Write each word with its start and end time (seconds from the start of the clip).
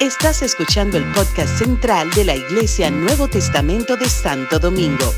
Estás 0.00 0.42
escuchando 0.42 0.98
el 0.98 1.04
podcast 1.12 1.58
central 1.58 2.10
de 2.10 2.24
la 2.24 2.34
Iglesia 2.36 2.90
Nuevo 2.90 3.28
Testamento 3.28 3.96
de 3.96 4.08
Santo 4.08 4.58
Domingo. 4.58 5.12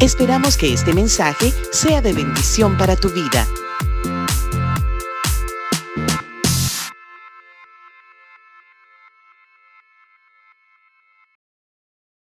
Esperamos 0.00 0.56
que 0.56 0.72
este 0.72 0.92
mensaje 0.92 1.52
sea 1.72 2.02
de 2.02 2.12
bendición 2.12 2.76
para 2.76 2.96
tu 2.96 3.08
vida. 3.08 3.46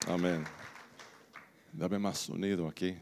Amén. 0.06 0.44
Dame 1.72 1.98
más 1.98 2.18
sonido 2.18 2.68
aquí. 2.68 2.94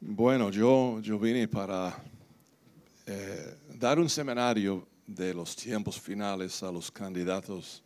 Bueno, 0.00 0.50
yo, 0.50 1.00
yo 1.00 1.18
vine 1.18 1.48
para 1.48 1.96
eh, 3.06 3.56
dar 3.74 3.98
un 3.98 4.08
seminario 4.08 4.86
de 5.06 5.34
los 5.34 5.54
tiempos 5.54 6.00
finales 6.00 6.62
a 6.62 6.72
los 6.72 6.90
candidatos 6.90 7.82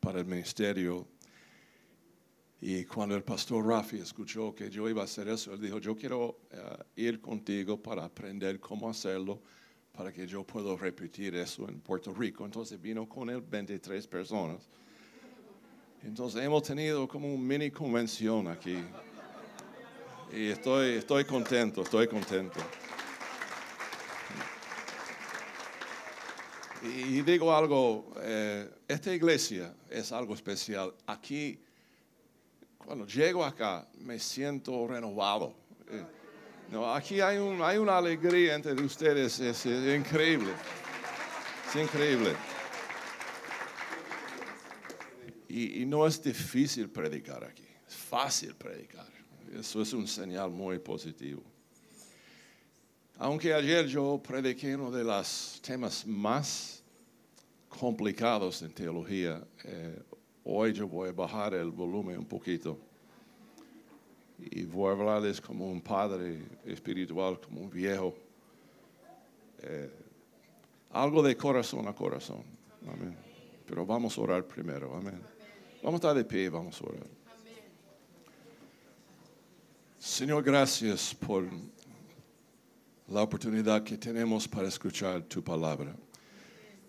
para 0.00 0.20
el 0.20 0.26
ministerio. 0.26 1.06
Y 2.60 2.84
cuando 2.84 3.16
el 3.16 3.22
pastor 3.22 3.66
Rafi 3.66 3.98
escuchó 3.98 4.54
que 4.54 4.70
yo 4.70 4.88
iba 4.88 5.02
a 5.02 5.04
hacer 5.04 5.28
eso, 5.28 5.52
él 5.52 5.60
dijo, 5.60 5.78
yo 5.78 5.96
quiero 5.96 6.38
eh, 6.50 6.58
ir 6.96 7.20
contigo 7.20 7.80
para 7.80 8.04
aprender 8.04 8.60
cómo 8.60 8.88
hacerlo, 8.88 9.42
para 9.92 10.12
que 10.12 10.26
yo 10.26 10.44
pueda 10.44 10.76
repetir 10.76 11.34
eso 11.34 11.68
en 11.68 11.80
Puerto 11.80 12.14
Rico. 12.14 12.44
Entonces 12.44 12.80
vino 12.80 13.08
con 13.08 13.30
él 13.30 13.40
23 13.40 14.06
personas. 14.06 14.68
Entonces 16.02 16.42
hemos 16.42 16.62
tenido 16.62 17.06
como 17.08 17.32
una 17.32 17.42
mini 17.42 17.70
convención 17.70 18.48
aquí. 18.48 18.78
Y 20.32 20.46
estoy, 20.48 20.94
estoy 20.94 21.24
contento, 21.24 21.82
estoy 21.82 22.08
contento. 22.08 22.58
Y, 26.82 27.22
digo 27.22 27.54
algo, 27.54 28.12
eh, 28.20 28.68
esta 28.88 29.14
iglesia 29.14 29.72
es 29.88 30.10
algo 30.10 30.34
especial. 30.34 30.92
Aquí, 31.06 31.60
cuando 32.76 33.06
llego 33.06 33.44
acá, 33.44 33.86
me 33.98 34.18
siento 34.18 34.88
renovado. 34.88 35.54
Eh, 35.88 36.04
no, 36.72 36.92
aquí 36.92 37.20
hay, 37.20 37.38
un, 37.38 37.62
hay 37.62 37.78
una 37.78 37.98
alegría 37.98 38.56
entre 38.56 38.72
ustedes, 38.72 39.38
es, 39.38 39.64
es 39.64 39.96
increíble. 39.96 40.52
Es 41.68 41.76
increíble. 41.76 42.34
Y, 45.48 45.82
y, 45.82 45.86
no 45.86 46.06
es 46.06 46.20
difícil 46.20 46.88
predicar 46.88 47.44
aquí, 47.44 47.66
es 47.86 47.94
fácil 47.94 48.56
predicar. 48.56 49.06
Eso 49.54 49.82
es 49.82 49.92
un 49.92 50.08
señal 50.08 50.50
muy 50.50 50.78
positivo. 50.78 51.42
Aunque 53.22 53.54
ayer 53.54 53.86
yo 53.86 54.20
prediqué 54.20 54.74
uno 54.74 54.90
de 54.90 55.04
los 55.04 55.60
temas 55.62 56.04
más 56.04 56.82
complicados 57.68 58.62
en 58.62 58.72
teología, 58.72 59.40
eh, 59.62 60.02
hoy 60.42 60.72
yo 60.72 60.88
voy 60.88 61.10
a 61.10 61.12
bajar 61.12 61.54
el 61.54 61.70
volumen 61.70 62.18
un 62.18 62.26
poquito 62.26 62.76
y 64.40 64.64
voy 64.64 64.88
a 64.88 64.92
hablarles 64.94 65.40
como 65.40 65.70
un 65.70 65.80
padre 65.80 66.42
espiritual, 66.64 67.38
como 67.40 67.60
un 67.60 67.70
viejo. 67.70 68.12
Eh, 69.60 69.88
algo 70.90 71.22
de 71.22 71.36
corazón 71.36 71.86
a 71.86 71.94
corazón. 71.94 72.42
Amén. 72.88 73.16
Pero 73.64 73.86
vamos 73.86 74.18
a 74.18 74.20
orar 74.20 74.44
primero. 74.44 74.96
Amén. 74.96 75.22
Vamos 75.80 76.02
a 76.02 76.08
estar 76.08 76.16
de 76.16 76.24
pie, 76.24 76.48
vamos 76.48 76.82
a 76.82 76.86
orar. 76.86 77.06
Señor, 80.00 80.42
gracias 80.42 81.14
por 81.14 81.44
la 83.12 83.22
oportunidad 83.22 83.84
que 83.84 83.98
tenemos 83.98 84.48
para 84.48 84.68
escuchar 84.68 85.20
tu 85.24 85.44
palabra. 85.44 85.94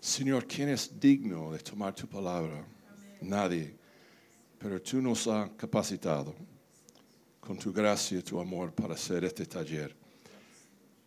Señor, 0.00 0.46
¿quién 0.46 0.70
es 0.70 0.98
digno 0.98 1.52
de 1.52 1.58
tomar 1.58 1.94
tu 1.94 2.06
palabra? 2.06 2.66
Nadie. 3.20 3.76
Pero 4.58 4.80
tú 4.80 5.02
nos 5.02 5.26
has 5.26 5.50
capacitado 5.50 6.34
con 7.40 7.58
tu 7.58 7.70
gracia 7.74 8.20
y 8.20 8.22
tu 8.22 8.40
amor 8.40 8.72
para 8.72 8.94
hacer 8.94 9.22
este 9.22 9.44
taller. 9.44 9.94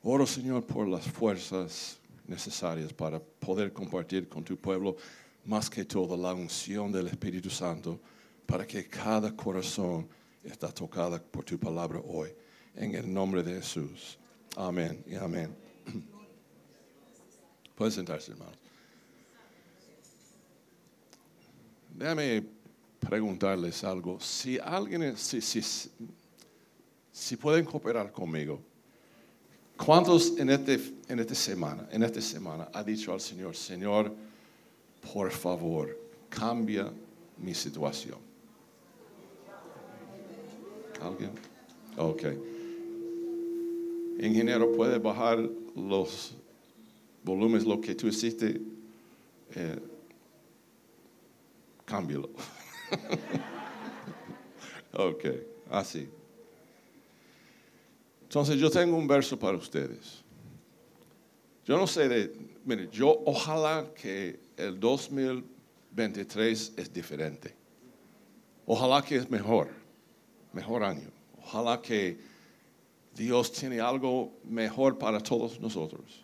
Oro, 0.04 0.28
Señor, 0.28 0.64
por 0.68 0.88
las 0.88 1.08
fuerzas 1.08 1.98
necesarias 2.28 2.94
para 2.94 3.20
poder 3.20 3.74
compartir 3.74 4.30
con 4.30 4.44
tu 4.44 4.56
pueblo 4.56 4.98
más 5.46 5.68
que 5.68 5.84
todo 5.84 6.16
la 6.16 6.36
unción 6.36 6.92
del 6.92 7.08
Espíritu 7.08 7.50
Santo 7.50 8.00
para 8.46 8.68
que 8.68 8.88
cada 8.88 9.36
corazón 9.36 10.08
está 10.44 10.72
tocada 10.72 11.20
por 11.20 11.44
tu 11.44 11.58
palabra 11.58 12.00
hoy. 12.06 12.30
En 12.76 12.94
el 12.94 13.12
nombre 13.12 13.42
de 13.42 13.56
Jesús. 13.56 14.20
Amén 14.58 15.04
y 15.06 15.14
amén. 15.14 15.56
Pueden 17.76 17.92
sentarse, 17.92 18.32
hermanos. 18.32 18.58
Déjame 21.96 22.44
preguntarles 23.00 23.84
algo. 23.84 24.20
Si 24.20 24.58
alguien, 24.58 25.16
si, 25.16 25.42
si, 25.42 25.62
si 27.12 27.38
pueden 27.38 27.66
cooperar 27.66 28.12
conmigo, 28.12 28.60
¿cuántos 29.78 30.36
en, 30.40 30.50
este, 30.50 30.80
en 31.08 31.20
esta 31.20 31.36
semana, 31.36 31.88
en 31.92 32.02
esta 32.02 32.20
semana, 32.20 32.68
ha 32.74 32.84
dicho 32.84 33.14
al 33.14 33.22
Señor, 33.22 33.56
Señor, 33.56 34.12
por 35.14 35.30
favor, 35.30 35.96
cambia 36.30 36.92
mi 37.38 37.54
situación? 37.54 38.18
¿Alguien? 41.00 41.32
Ok. 41.96 42.57
Ingeniero, 44.20 44.72
¿puede 44.72 44.98
bajar 44.98 45.38
los 45.76 46.34
volúmenes, 47.24 47.66
lo 47.66 47.80
que 47.80 47.94
tú 47.94 48.08
hiciste? 48.08 48.60
Eh, 49.56 49.80
cámbialo. 51.86 52.30
ok, 54.94 55.26
así. 55.70 56.10
Entonces 58.24 58.60
yo 58.60 58.70
tengo 58.70 58.98
un 58.98 59.08
verso 59.08 59.38
para 59.38 59.58
ustedes. 59.58 60.24
Yo 61.66 61.78
no 61.78 61.86
sé 61.86 62.10
de, 62.10 62.34
mire, 62.66 62.90
yo 62.92 63.22
ojalá 63.26 63.86
que 63.94 64.40
el 64.58 64.80
2023 64.80 66.74
es 66.76 66.94
diferente. 66.94 67.54
Ojalá 68.66 69.02
que 69.02 69.18
es 69.18 69.30
mejor, 69.30 69.70
mejor 70.54 70.84
año. 70.84 71.10
Ojalá 71.42 71.82
que 71.82 72.18
Dios 73.18 73.52
tiene 73.52 73.80
algo 73.80 74.32
mejor 74.44 75.00
para 75.00 75.20
todos 75.20 75.60
nosotros. 75.60 76.24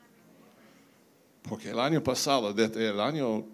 Porque 1.41 1.71
el 1.71 1.79
año 1.79 2.03
pasado, 2.03 2.53
desde 2.53 2.89
el 2.89 2.99
año 2.99 3.45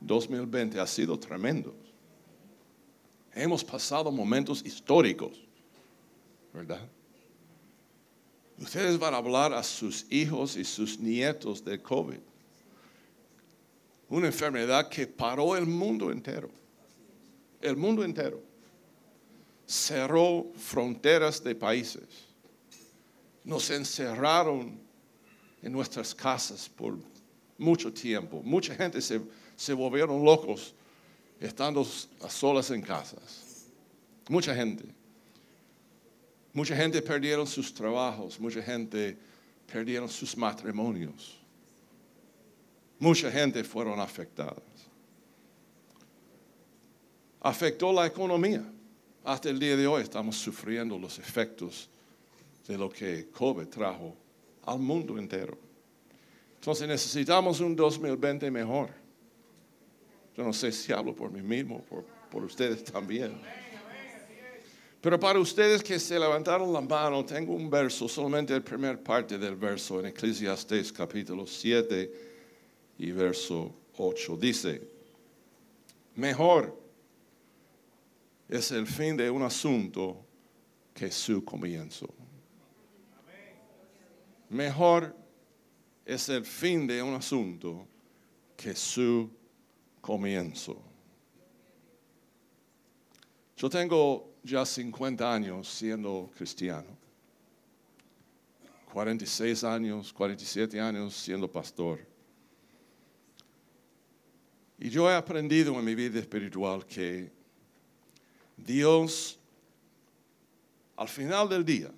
2020, 0.00 0.80
ha 0.80 0.86
sido 0.86 1.16
tremendo. 1.18 1.72
Hemos 3.32 3.62
pasado 3.62 4.10
momentos 4.10 4.64
históricos, 4.66 5.40
¿verdad? 6.52 6.86
Ustedes 8.58 8.98
van 8.98 9.14
a 9.14 9.18
hablar 9.18 9.54
a 9.54 9.62
sus 9.62 10.04
hijos 10.10 10.56
y 10.56 10.64
sus 10.64 10.98
nietos 10.98 11.64
de 11.64 11.80
COVID. 11.80 12.18
Una 14.08 14.26
enfermedad 14.26 14.88
que 14.88 15.06
paró 15.06 15.56
el 15.56 15.64
mundo 15.64 16.10
entero. 16.10 16.50
El 17.60 17.76
mundo 17.76 18.02
entero. 18.02 18.42
Cerró 19.64 20.46
fronteras 20.56 21.42
de 21.44 21.54
países. 21.54 22.29
Nos 23.44 23.70
encerraron 23.70 24.78
en 25.62 25.72
nuestras 25.72 26.14
casas 26.14 26.68
por 26.68 26.98
mucho 27.58 27.92
tiempo. 27.92 28.42
Mucha 28.42 28.74
gente 28.74 29.00
se, 29.00 29.20
se 29.56 29.72
volvieron 29.72 30.24
locos 30.24 30.74
estando 31.38 31.86
a 32.22 32.28
solas 32.30 32.70
en 32.70 32.82
casas. 32.82 33.66
Mucha 34.28 34.54
gente. 34.54 34.84
Mucha 36.52 36.74
gente 36.74 37.00
perdieron 37.00 37.46
sus 37.46 37.72
trabajos, 37.72 38.40
mucha 38.40 38.60
gente 38.62 39.16
perdieron 39.70 40.08
sus 40.08 40.36
matrimonios. 40.36 41.38
Mucha 42.98 43.30
gente 43.30 43.64
fueron 43.64 44.00
afectadas. 44.00 44.62
Afectó 47.40 47.92
la 47.92 48.06
economía. 48.06 48.64
Hasta 49.24 49.48
el 49.48 49.58
día 49.58 49.76
de 49.76 49.86
hoy 49.86 50.02
estamos 50.02 50.36
sufriendo 50.36 50.98
los 50.98 51.18
efectos 51.18 51.88
de 52.70 52.78
lo 52.78 52.88
que 52.88 53.28
COVID 53.30 53.66
trajo 53.66 54.14
al 54.64 54.78
mundo 54.78 55.18
entero. 55.18 55.58
Entonces 56.54 56.86
necesitamos 56.86 57.58
un 57.58 57.74
2020 57.74 58.48
mejor. 58.48 58.90
Yo 60.36 60.44
no 60.44 60.52
sé 60.52 60.70
si 60.70 60.92
hablo 60.92 61.12
por 61.12 61.32
mí 61.32 61.42
mismo, 61.42 61.82
por, 61.82 62.04
por 62.30 62.44
ustedes 62.44 62.84
también. 62.84 63.40
Pero 65.00 65.18
para 65.18 65.40
ustedes 65.40 65.82
que 65.82 65.98
se 65.98 66.16
levantaron 66.16 66.72
la 66.72 66.80
mano, 66.80 67.24
tengo 67.24 67.54
un 67.54 67.68
verso, 67.68 68.06
solamente 68.06 68.52
la 68.52 68.60
primera 68.60 69.02
parte 69.02 69.36
del 69.36 69.56
verso 69.56 69.98
en 69.98 70.06
Eclesiastes 70.06 70.92
capítulo 70.92 71.48
7 71.48 72.12
y 72.98 73.10
verso 73.10 73.74
8. 73.96 74.36
Dice, 74.36 74.80
mejor 76.14 76.78
es 78.48 78.70
el 78.70 78.86
fin 78.86 79.16
de 79.16 79.28
un 79.28 79.42
asunto 79.42 80.24
que 80.94 81.10
su 81.10 81.44
comienzo. 81.44 82.06
Mejor 84.50 85.16
es 86.04 86.28
el 86.28 86.44
fin 86.44 86.86
de 86.86 87.00
un 87.00 87.14
asunto 87.14 87.86
que 88.56 88.74
su 88.74 89.30
comienzo. 90.00 90.82
Yo 93.56 93.70
tengo 93.70 94.34
ya 94.42 94.66
50 94.66 95.32
años 95.32 95.68
siendo 95.68 96.30
cristiano. 96.36 96.98
46 98.92 99.62
años, 99.62 100.12
47 100.12 100.80
años 100.80 101.14
siendo 101.14 101.48
pastor. 101.48 102.00
Y 104.80 104.90
yo 104.90 105.08
he 105.08 105.14
aprendido 105.14 105.78
en 105.78 105.84
mi 105.84 105.94
vida 105.94 106.18
espiritual 106.18 106.84
que 106.84 107.30
Dios, 108.56 109.38
al 110.96 111.08
final 111.08 111.48
del 111.48 111.64
día, 111.64 111.92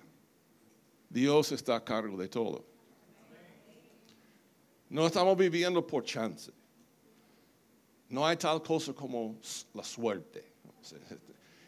Dios 1.13 1.51
está 1.51 1.75
a 1.75 1.83
cargo 1.83 2.17
de 2.17 2.27
todo. 2.27 2.65
No 4.89 5.05
estamos 5.05 5.37
viviendo 5.37 5.85
por 5.85 6.03
chance. 6.03 6.51
No 8.09 8.25
hay 8.25 8.35
tal 8.35 8.63
cosa 8.63 8.93
como 8.93 9.37
la 9.75 9.83
suerte. 9.83 10.43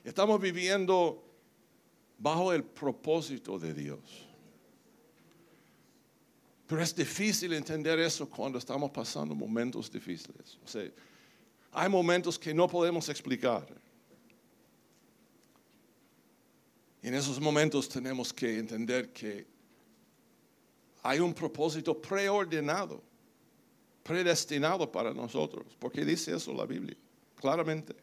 Estamos 0.04 0.40
viviendo 0.42 1.24
bajo 2.18 2.52
el 2.54 2.64
propósito 2.64 3.60
de 3.60 3.74
Dios. 3.74 4.28
Pero 6.66 6.82
es 6.82 6.96
difícil 6.96 7.54
entender 7.54 8.00
eso 8.00 8.28
cuando 8.28 8.58
estamos 8.58 8.90
pasando 8.90 9.36
momentos 9.36 9.92
difíciles. 9.92 10.58
O 10.64 10.68
sea, 10.68 10.90
hay 11.72 11.90
momentos 11.90 12.40
que 12.40 12.52
no 12.52 12.68
podemos 12.68 13.08
explicar. 13.10 13.68
En 17.06 17.14
esos 17.14 17.40
momentos 17.40 17.88
tenemos 17.88 18.34
que 18.34 18.58
entender 18.58 19.14
que 19.14 19.46
hay 21.04 21.20
un 21.20 21.36
propósito 21.36 22.02
preordenado, 22.02 23.00
predestinado 24.02 24.92
para 24.92 25.14
nosotros, 25.14 25.68
porque 25.78 26.04
dice 26.04 26.36
eso 26.36 26.52
la 26.52 26.66
Biblia, 26.66 26.98
claramente. 27.36 27.96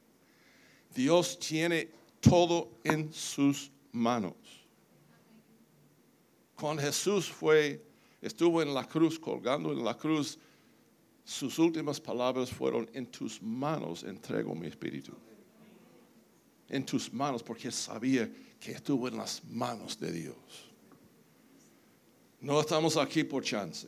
Dios 0.95 1.37
tiene 1.37 1.91
todo 2.21 2.79
en 2.85 3.13
sus 3.13 3.73
manos. 3.91 4.37
Cuando 6.55 6.81
Jesús 6.81 7.29
fue, 7.29 7.85
estuvo 8.21 8.63
en 8.63 8.73
la 8.73 8.87
cruz, 8.87 9.19
colgando 9.19 9.73
en 9.73 9.85
la 9.85 9.99
cruz, 9.99 10.39
sus 11.25 11.59
últimas 11.59 12.01
palabras 12.01 12.53
fueron, 12.53 12.89
en 12.93 13.07
tus 13.07 13.43
manos 13.43 14.05
entrego 14.05 14.55
mi 14.55 14.69
espíritu. 14.69 15.13
En 16.73 16.85
tus 16.85 17.13
manos, 17.13 17.43
porque 17.43 17.71
sabía 17.71 18.29
que 18.59 18.73
estuvo 18.73 19.07
en 19.07 19.17
las 19.17 19.45
manos 19.45 20.01
de 20.01 20.11
Dios. 20.11 20.37
No 22.41 22.61
estamos 22.61 22.97
aquí 22.97 23.23
por 23.23 23.45
chance. 23.45 23.87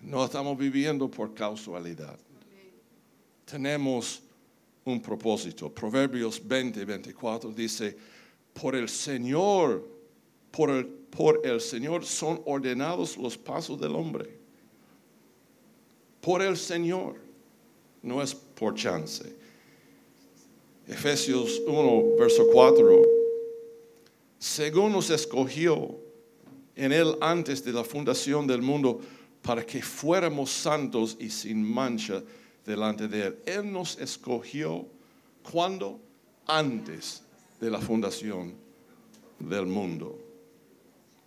No 0.00 0.24
estamos 0.24 0.56
viviendo 0.56 1.10
por 1.10 1.34
casualidad. 1.34 2.16
Tenemos 3.44 4.22
un 4.84 5.00
propósito. 5.00 5.68
Proverbios 5.72 6.40
20, 6.46 6.84
24 6.84 7.50
dice, 7.50 7.96
por 8.52 8.76
el 8.76 8.88
Señor, 8.88 9.86
por 10.50 10.70
el, 10.70 10.86
por 10.86 11.40
el 11.44 11.60
Señor 11.60 12.04
son 12.04 12.40
ordenados 12.44 13.16
los 13.16 13.36
pasos 13.36 13.80
del 13.80 13.94
hombre. 13.96 14.38
Por 16.20 16.40
el 16.40 16.56
Señor, 16.56 17.16
no 18.02 18.22
es 18.22 18.34
por 18.34 18.74
chance. 18.74 19.43
Efesios 20.86 21.62
1, 21.66 22.16
verso 22.18 22.46
4, 22.52 23.02
según 24.38 24.92
nos 24.92 25.10
escogió 25.10 25.96
en 26.76 26.92
Él 26.92 27.16
antes 27.20 27.64
de 27.64 27.72
la 27.72 27.84
fundación 27.84 28.46
del 28.46 28.60
mundo 28.60 29.00
para 29.42 29.64
que 29.64 29.80
fuéramos 29.82 30.50
santos 30.50 31.16
y 31.18 31.30
sin 31.30 31.62
mancha 31.62 32.22
delante 32.64 33.08
de 33.08 33.26
Él. 33.26 33.36
Él 33.46 33.72
nos 33.72 33.98
escogió 33.98 34.86
cuando 35.50 36.00
antes 36.46 37.22
de 37.60 37.70
la 37.70 37.80
fundación 37.80 38.54
del 39.38 39.66
mundo. 39.66 40.18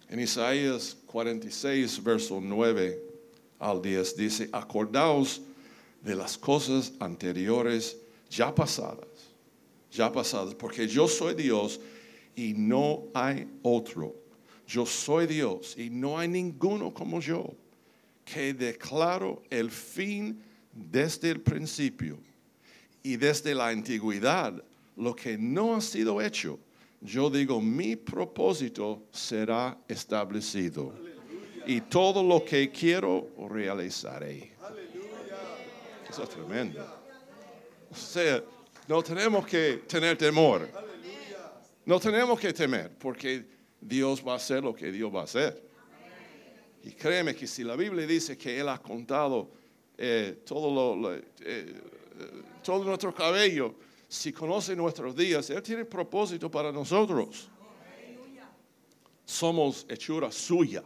En 0.09 0.19
Isaías 0.19 0.97
46, 1.05 2.03
verso 2.03 2.39
9 2.41 3.03
al 3.59 3.81
10 3.81 4.15
dice, 4.15 4.49
acordaos 4.51 5.41
de 6.01 6.15
las 6.15 6.37
cosas 6.37 6.93
anteriores 6.99 7.97
ya 8.29 8.53
pasadas, 8.53 9.26
ya 9.91 10.11
pasadas, 10.11 10.55
porque 10.55 10.87
yo 10.87 11.07
soy 11.07 11.33
Dios 11.33 11.79
y 12.35 12.53
no 12.53 13.05
hay 13.13 13.47
otro. 13.61 14.15
Yo 14.67 14.85
soy 14.85 15.27
Dios 15.27 15.75
y 15.77 15.89
no 15.89 16.19
hay 16.19 16.27
ninguno 16.27 16.93
como 16.93 17.21
yo, 17.21 17.53
que 18.25 18.53
declaro 18.53 19.41
el 19.49 19.71
fin 19.71 20.43
desde 20.73 21.31
el 21.31 21.41
principio 21.41 22.19
y 23.01 23.15
desde 23.15 23.55
la 23.55 23.69
antigüedad 23.69 24.61
lo 24.97 25.15
que 25.15 25.37
no 25.37 25.75
ha 25.75 25.81
sido 25.81 26.21
hecho. 26.21 26.59
Yo 26.99 27.29
digo, 27.29 27.61
mi 27.61 27.95
propósito 27.95 29.03
será 29.11 29.77
establecido 29.87 30.93
y 31.65 31.81
todo 31.81 32.23
lo 32.23 32.43
que 32.43 32.71
quiero 32.71 33.29
realizaré. 33.49 34.51
Eso 36.09 36.23
es 36.23 36.29
tremendo. 36.29 36.85
O 37.91 37.95
sea, 37.95 38.43
no 38.87 39.03
tenemos 39.03 39.45
que 39.45 39.83
tener 39.87 40.17
temor. 40.17 40.69
No 41.85 41.99
tenemos 41.99 42.39
que 42.39 42.53
temer 42.53 42.91
porque 42.97 43.45
Dios 43.79 44.21
va 44.25 44.33
a 44.33 44.35
hacer 44.35 44.63
lo 44.63 44.73
que 44.73 44.91
Dios 44.91 45.13
va 45.13 45.21
a 45.21 45.23
hacer. 45.23 45.63
Y 46.83 46.91
créeme 46.91 47.35
que 47.35 47.47
si 47.47 47.63
la 47.63 47.75
Biblia 47.75 48.07
dice 48.07 48.37
que 48.37 48.59
Él 48.59 48.69
ha 48.69 48.77
contado 48.79 49.51
eh, 49.97 50.41
todo, 50.45 50.95
lo, 50.95 51.15
eh, 51.15 51.73
todo 52.63 52.83
nuestro 52.85 53.13
cabello, 53.13 53.75
si 54.07 54.31
conoce 54.31 54.75
nuestros 54.75 55.15
días, 55.15 55.49
Él 55.49 55.61
tiene 55.61 55.83
propósito 55.85 56.49
para 56.49 56.71
nosotros. 56.71 57.49
Somos 59.25 59.85
hechura 59.89 60.31
suya. 60.31 60.83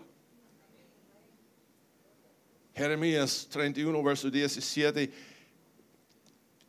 Jeremías 2.74 3.48
31, 3.52 4.02
verso 4.02 4.32
17. 4.32 5.12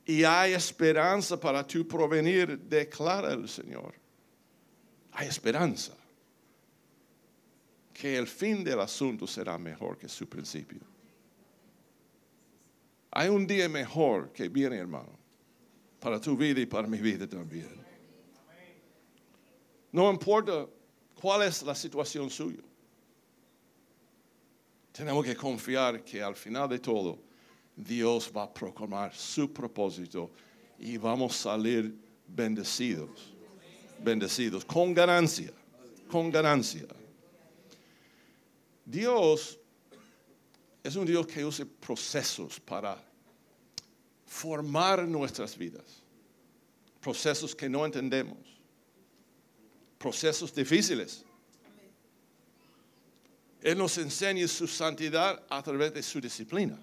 Y 0.04 0.25
hay 0.25 0.52
esperanza 0.52 1.38
para 1.38 1.66
tu 1.66 1.87
provenir, 1.87 2.58
declara 2.58 3.32
el 3.32 3.49
Señor. 3.49 3.94
Hay 5.12 5.28
esperanza 5.28 5.93
que 7.93 8.16
el 8.16 8.26
fin 8.26 8.64
del 8.64 8.81
asunto 8.81 9.26
será 9.26 9.56
mejor 9.58 9.96
que 9.96 10.08
su 10.08 10.28
principio. 10.28 10.81
Hay 13.12 13.28
un 13.28 13.46
día 13.46 13.69
mejor 13.69 14.32
que 14.32 14.48
viene, 14.48 14.77
hermano, 14.77 15.19
para 16.00 16.20
tu 16.20 16.36
vida 16.36 16.60
y 16.60 16.67
para 16.67 16.88
mi 16.88 16.98
vida 16.98 17.29
también. 17.29 17.70
No 19.93 20.10
importa 20.10 20.67
cuál 21.15 21.43
es 21.43 21.62
la 21.62 21.74
situación 21.74 22.31
suya. 22.31 22.62
Tenemos 24.91 25.24
que 25.24 25.36
confiar 25.36 26.03
que 26.03 26.22
al 26.22 26.34
final 26.34 26.69
de 26.69 26.79
todo 26.79 27.19
Dios 27.76 28.31
va 28.34 28.44
a 28.44 28.52
proclamar 28.52 29.14
su 29.14 29.52
propósito 29.52 30.31
y 30.79 30.96
vamos 30.96 31.32
a 31.32 31.50
salir 31.50 31.94
bendecidos, 32.26 33.32
bendecidos, 34.02 34.64
con 34.64 34.94
ganancia, 34.94 35.52
con 36.10 36.31
ganancia. 36.31 36.86
Dios 38.84 39.58
es 40.82 40.96
un 40.96 41.06
Dios 41.06 41.26
que 41.26 41.44
usa 41.44 41.67
procesos 41.81 42.60
para 42.60 43.02
formar 44.26 45.06
nuestras 45.06 45.56
vidas, 45.56 46.02
procesos 47.00 47.55
que 47.55 47.69
no 47.69 47.84
entendemos, 47.84 48.38
procesos 49.98 50.52
difíciles 50.52 51.24
él 53.62 53.79
nos 53.79 53.96
enseña 53.98 54.48
su 54.48 54.67
santidad 54.67 55.41
a 55.48 55.62
través 55.62 55.94
de 55.94 56.02
su 56.02 56.20
disciplina. 56.20 56.79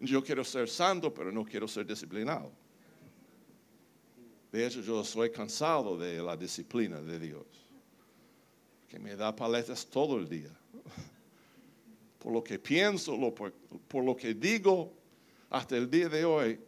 Yo 0.00 0.22
quiero 0.22 0.44
ser 0.44 0.68
santo, 0.68 1.12
pero 1.12 1.32
no 1.32 1.44
quiero 1.44 1.66
ser 1.68 1.86
disciplinado. 1.86 2.50
De 4.52 4.66
hecho, 4.66 4.80
yo 4.82 5.02
soy 5.02 5.30
cansado 5.30 5.96
de 5.98 6.22
la 6.22 6.36
disciplina 6.36 7.00
de 7.00 7.18
Dios, 7.18 7.44
que 8.88 8.98
me 8.98 9.16
da 9.16 9.34
paletas 9.34 9.86
todo 9.86 10.16
el 10.18 10.28
día. 10.28 10.50
Por 12.18 12.32
lo 12.32 12.42
que 12.42 12.58
pienso, 12.58 13.18
por, 13.34 13.52
por 13.52 14.04
lo 14.04 14.16
que 14.16 14.32
digo, 14.32 14.92
hasta 15.50 15.76
el 15.76 15.90
día 15.90 16.08
de 16.08 16.24
hoy, 16.24 16.60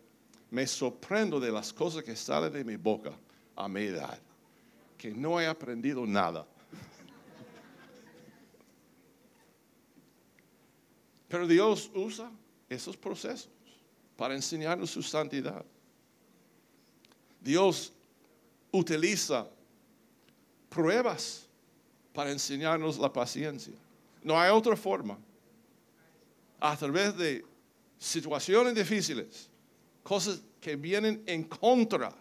me 0.50 0.66
sorprendo 0.66 1.40
de 1.40 1.50
las 1.50 1.72
cosas 1.72 2.02
que 2.02 2.16
salen 2.16 2.52
de 2.52 2.64
mi 2.64 2.76
boca 2.76 3.12
a 3.54 3.68
mi 3.68 3.82
edad, 3.82 4.18
que 4.98 5.12
no 5.12 5.40
he 5.40 5.46
aprendido 5.46 6.06
nada. 6.06 6.46
Pero 11.28 11.46
Dios 11.46 11.90
usa 11.94 12.30
esos 12.68 12.96
procesos 12.96 13.48
para 14.16 14.34
enseñarnos 14.34 14.90
su 14.90 15.02
santidad. 15.02 15.64
Dios 17.40 17.92
utiliza 18.72 19.46
pruebas 20.68 21.46
para 22.12 22.30
enseñarnos 22.30 22.98
la 22.98 23.12
paciencia. 23.12 23.74
No 24.22 24.38
hay 24.38 24.50
otra 24.50 24.76
forma. 24.76 25.18
A 26.58 26.76
través 26.76 27.16
de 27.16 27.44
situaciones 27.98 28.74
difíciles, 28.74 29.48
cosas 30.02 30.40
que 30.60 30.74
vienen 30.74 31.22
en 31.26 31.44
contra 31.44 32.12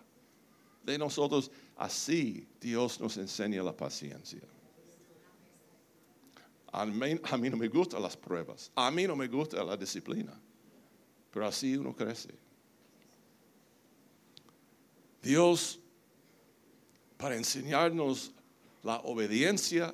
de 0.84 0.98
nosotros, 0.98 1.50
así 1.78 2.46
Dios 2.60 3.00
nos 3.00 3.18
enseña 3.18 3.64
la 3.64 3.76
paciencia. 3.76 4.42
A 6.78 6.86
mí, 6.86 7.50
no 7.50 7.56
me 7.56 7.70
gustan 7.70 8.02
las 8.02 8.18
pruebas, 8.18 8.70
a 8.76 8.92
mí 8.92 9.08
no 9.08 9.16
me 9.16 9.30
gusta 9.30 9.64
la 9.64 9.78
disciplina, 9.78 10.38
pero 11.32 11.48
así 11.48 11.78
uno 11.78 11.96
crece. 11.96 12.36
Dios, 15.22 15.80
para 17.16 17.38
enseñarnos 17.38 18.34
la 18.84 18.98
obediencia, 18.98 19.94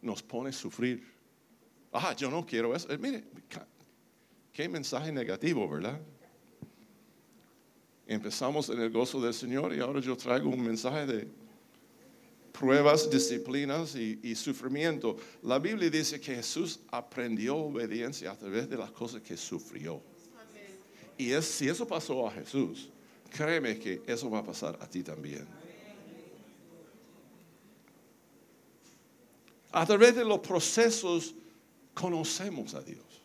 nos 0.00 0.22
pone 0.22 0.48
a 0.48 0.52
sufrir. 0.54 1.06
Ah, 1.92 2.16
yo 2.16 2.30
no 2.30 2.46
quiero 2.46 2.74
eso. 2.74 2.90
Eh, 2.90 2.96
mire, 2.96 3.24
qué 4.54 4.70
mensaje 4.70 5.12
negativo, 5.12 5.68
¿verdad? 5.68 6.00
Empezamos 8.06 8.70
en 8.70 8.80
el 8.80 8.90
gozo 8.90 9.20
del 9.20 9.34
Señor 9.34 9.74
y 9.74 9.80
ahora 9.80 10.00
yo 10.00 10.16
traigo 10.16 10.48
un 10.48 10.62
mensaje 10.62 11.04
de 11.04 11.39
pruebas, 12.60 13.08
disciplinas 13.08 13.96
y, 13.96 14.34
sufrimiento. 14.34 15.16
La 15.42 15.58
Biblia 15.58 15.88
dice 15.88 16.20
que 16.20 16.34
Jesús 16.34 16.78
aprendió 16.90 17.56
obediencia 17.56 18.32
a 18.32 18.36
través 18.36 18.68
de 18.68 18.76
las 18.76 18.90
cosas 18.90 19.22
que 19.22 19.34
sufrió. 19.34 20.02
Y 21.16 21.32
es, 21.32 21.46
si 21.46 21.68
eso 21.68 21.86
pasó 21.86 22.28
a 22.28 22.30
Jesús, 22.30 22.90
créeme 23.30 23.78
que 23.78 24.02
eso 24.06 24.28
va 24.28 24.40
a 24.40 24.44
pasar 24.44 24.76
a 24.78 24.86
ti 24.86 25.02
también. 25.02 25.46
A 29.72 29.86
través 29.86 30.14
de 30.14 30.24
los 30.26 30.40
procesos 30.40 31.34
conocemos 31.94 32.74
a 32.74 32.82
Dios. 32.82 33.22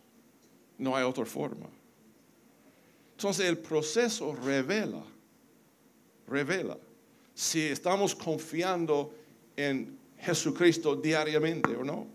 No 0.77 0.95
hay 0.95 1.03
otra 1.03 1.25
forma. 1.25 1.67
Entonces 3.17 3.47
el 3.47 3.57
proceso 3.57 4.33
revela, 4.33 5.03
revela 6.25 6.77
si 7.33 7.63
estamos 7.63 8.15
confiando 8.15 9.24
en 9.55 9.97
Jesucristo 10.19 10.95
diariamente 10.95 11.75
o 11.75 11.83
no. 11.83 12.07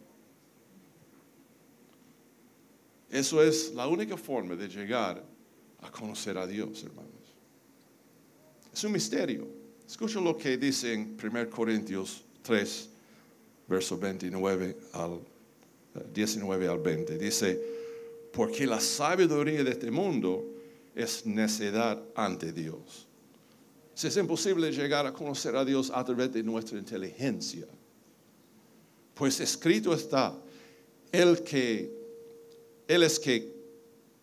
Eso 3.10 3.42
es 3.42 3.74
la 3.74 3.88
única 3.88 4.16
forma 4.16 4.54
de 4.54 4.68
llegar 4.68 5.24
a 5.80 5.90
conocer 5.90 6.38
a 6.38 6.46
Dios, 6.46 6.82
hermanos. 6.84 7.10
Es 8.72 8.84
un 8.84 8.92
misterio. 8.92 9.48
Escucha 9.86 10.20
lo 10.20 10.36
que 10.36 10.56
dice 10.56 10.92
en 10.92 11.16
1 11.20 11.50
Corintios 11.50 12.22
3, 12.42 12.88
verso 13.66 13.98
29 13.98 14.76
al 14.92 15.20
19 16.14 16.68
al 16.68 16.78
20. 16.78 17.18
Dice, 17.18 17.60
porque 18.32 18.66
la 18.66 18.80
sabiduría 18.80 19.64
de 19.64 19.70
este 19.70 19.90
mundo 19.90 20.44
es 20.94 21.26
necedad 21.26 22.00
ante 22.14 22.52
Dios. 22.52 23.08
Si 23.94 24.06
es 24.06 24.16
imposible 24.16 24.72
llegar 24.72 25.06
a 25.06 25.12
conocer 25.12 25.54
a 25.56 25.64
Dios 25.64 25.90
a 25.92 26.02
través 26.04 26.32
de 26.32 26.42
nuestra 26.42 26.78
inteligencia, 26.78 27.66
pues 29.14 29.40
escrito 29.40 29.92
está, 29.92 30.34
el 31.12 31.42
que, 31.42 31.92
Él 32.88 33.02
es 33.02 33.18
que 33.18 33.52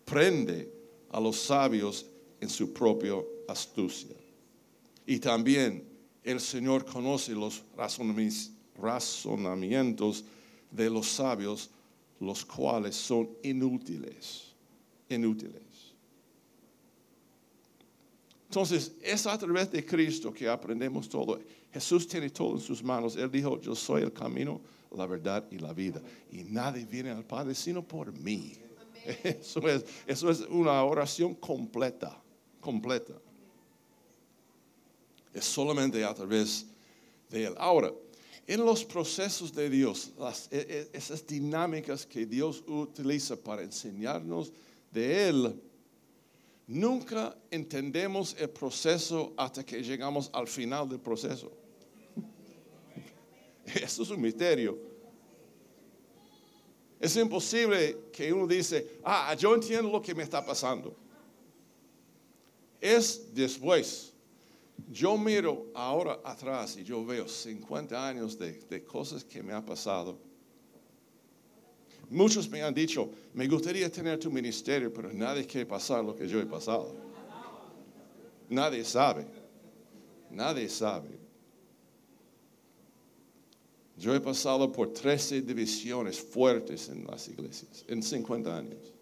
prende 0.04 0.72
a 1.10 1.20
los 1.20 1.36
sabios 1.36 2.06
en 2.40 2.48
su 2.48 2.72
propia 2.72 3.14
astucia. 3.46 4.16
Y 5.06 5.20
también 5.20 5.84
el 6.24 6.40
Señor 6.40 6.84
conoce 6.84 7.32
los 7.32 7.62
razonamientos 7.76 10.24
de 10.70 10.90
los 10.90 11.06
sabios, 11.06 11.70
los 12.20 12.44
cuales 12.44 12.96
son 12.96 13.30
inútiles, 13.42 14.52
inútiles. 15.08 15.67
Entonces, 18.58 18.90
es 19.00 19.24
a 19.24 19.38
través 19.38 19.70
de 19.70 19.86
Cristo 19.86 20.32
que 20.32 20.48
aprendemos 20.48 21.08
todo. 21.08 21.38
Jesús 21.72 22.08
tiene 22.08 22.28
todo 22.28 22.54
en 22.56 22.60
sus 22.60 22.82
manos. 22.82 23.14
Él 23.14 23.30
dijo, 23.30 23.60
yo 23.60 23.72
soy 23.72 24.02
el 24.02 24.12
camino, 24.12 24.60
la 24.96 25.06
verdad 25.06 25.46
y 25.52 25.58
la 25.58 25.72
vida. 25.72 26.02
Y 26.32 26.42
nadie 26.42 26.84
viene 26.84 27.10
al 27.10 27.24
Padre 27.24 27.54
sino 27.54 27.86
por 27.86 28.12
mí. 28.12 28.54
Eso 29.22 29.60
es, 29.68 29.84
eso 30.08 30.28
es 30.28 30.40
una 30.40 30.82
oración 30.82 31.36
completa, 31.36 32.20
completa. 32.60 33.12
Es 35.32 35.44
solamente 35.44 36.04
a 36.04 36.12
través 36.12 36.66
de 37.30 37.44
Él. 37.44 37.54
Ahora, 37.58 37.92
en 38.44 38.64
los 38.64 38.84
procesos 38.84 39.54
de 39.54 39.70
Dios, 39.70 40.10
e, 40.50 40.88
e, 40.92 40.98
esas 40.98 41.24
dinámicas 41.24 42.04
que 42.04 42.26
Dios 42.26 42.64
utiliza 42.66 43.36
para 43.36 43.62
enseñarnos 43.62 44.52
de 44.90 45.28
Él, 45.28 45.62
nunca 46.68 47.36
entendemos 47.50 48.36
el 48.38 48.50
proceso 48.50 49.32
hasta 49.36 49.64
que 49.64 49.82
llegamos 49.82 50.30
al 50.32 50.46
final 50.46 50.88
del 50.88 51.00
proceso. 51.00 51.50
Eso 53.66 54.02
es 54.04 54.10
un 54.10 54.20
misterio. 54.20 54.78
Es 57.00 57.16
imposible 57.16 58.10
que 58.12 58.32
uno 58.32 58.46
dice, 58.46 58.98
ah, 59.04 59.34
yo 59.34 59.54
entiendo 59.54 59.90
lo 59.90 60.00
que 60.00 60.14
me 60.14 60.22
está 60.22 60.44
pasando. 60.44 60.94
Es 62.80 63.34
después 63.34 64.12
yo 64.86 65.18
miro 65.18 65.66
ahora 65.74 66.20
atrás 66.24 66.76
y 66.76 66.84
yo 66.84 67.04
veo 67.04 67.28
50 67.28 68.08
años 68.08 68.38
de, 68.38 68.84
cosas 68.84 69.24
que 69.24 69.42
me 69.42 69.52
han 69.52 69.64
pasado. 69.64 70.18
Muchos 72.10 72.48
me 72.48 72.62
han 72.62 72.72
dicho, 72.72 73.10
me 73.34 73.46
gustaría 73.46 73.90
tener 73.90 74.18
tu 74.18 74.30
ministerio, 74.30 74.92
pero 74.92 75.12
nadie 75.12 75.46
quiere 75.46 75.66
pasar 75.66 76.02
lo 76.04 76.14
que 76.14 76.26
yo 76.26 76.40
he 76.40 76.46
pasado. 76.46 76.94
Nadie 78.48 78.84
sabe. 78.84 79.26
Nadie 80.30 80.68
sabe. 80.68 81.18
Yo 83.98 84.14
he 84.14 84.20
pasado 84.20 84.70
por 84.70 84.92
13 84.92 85.42
divisiones 85.42 86.20
fuertes 86.20 86.88
en 86.88 87.04
las 87.04 87.28
iglesias, 87.28 87.84
en 87.88 88.02
50 88.02 88.56
años. 88.56 88.92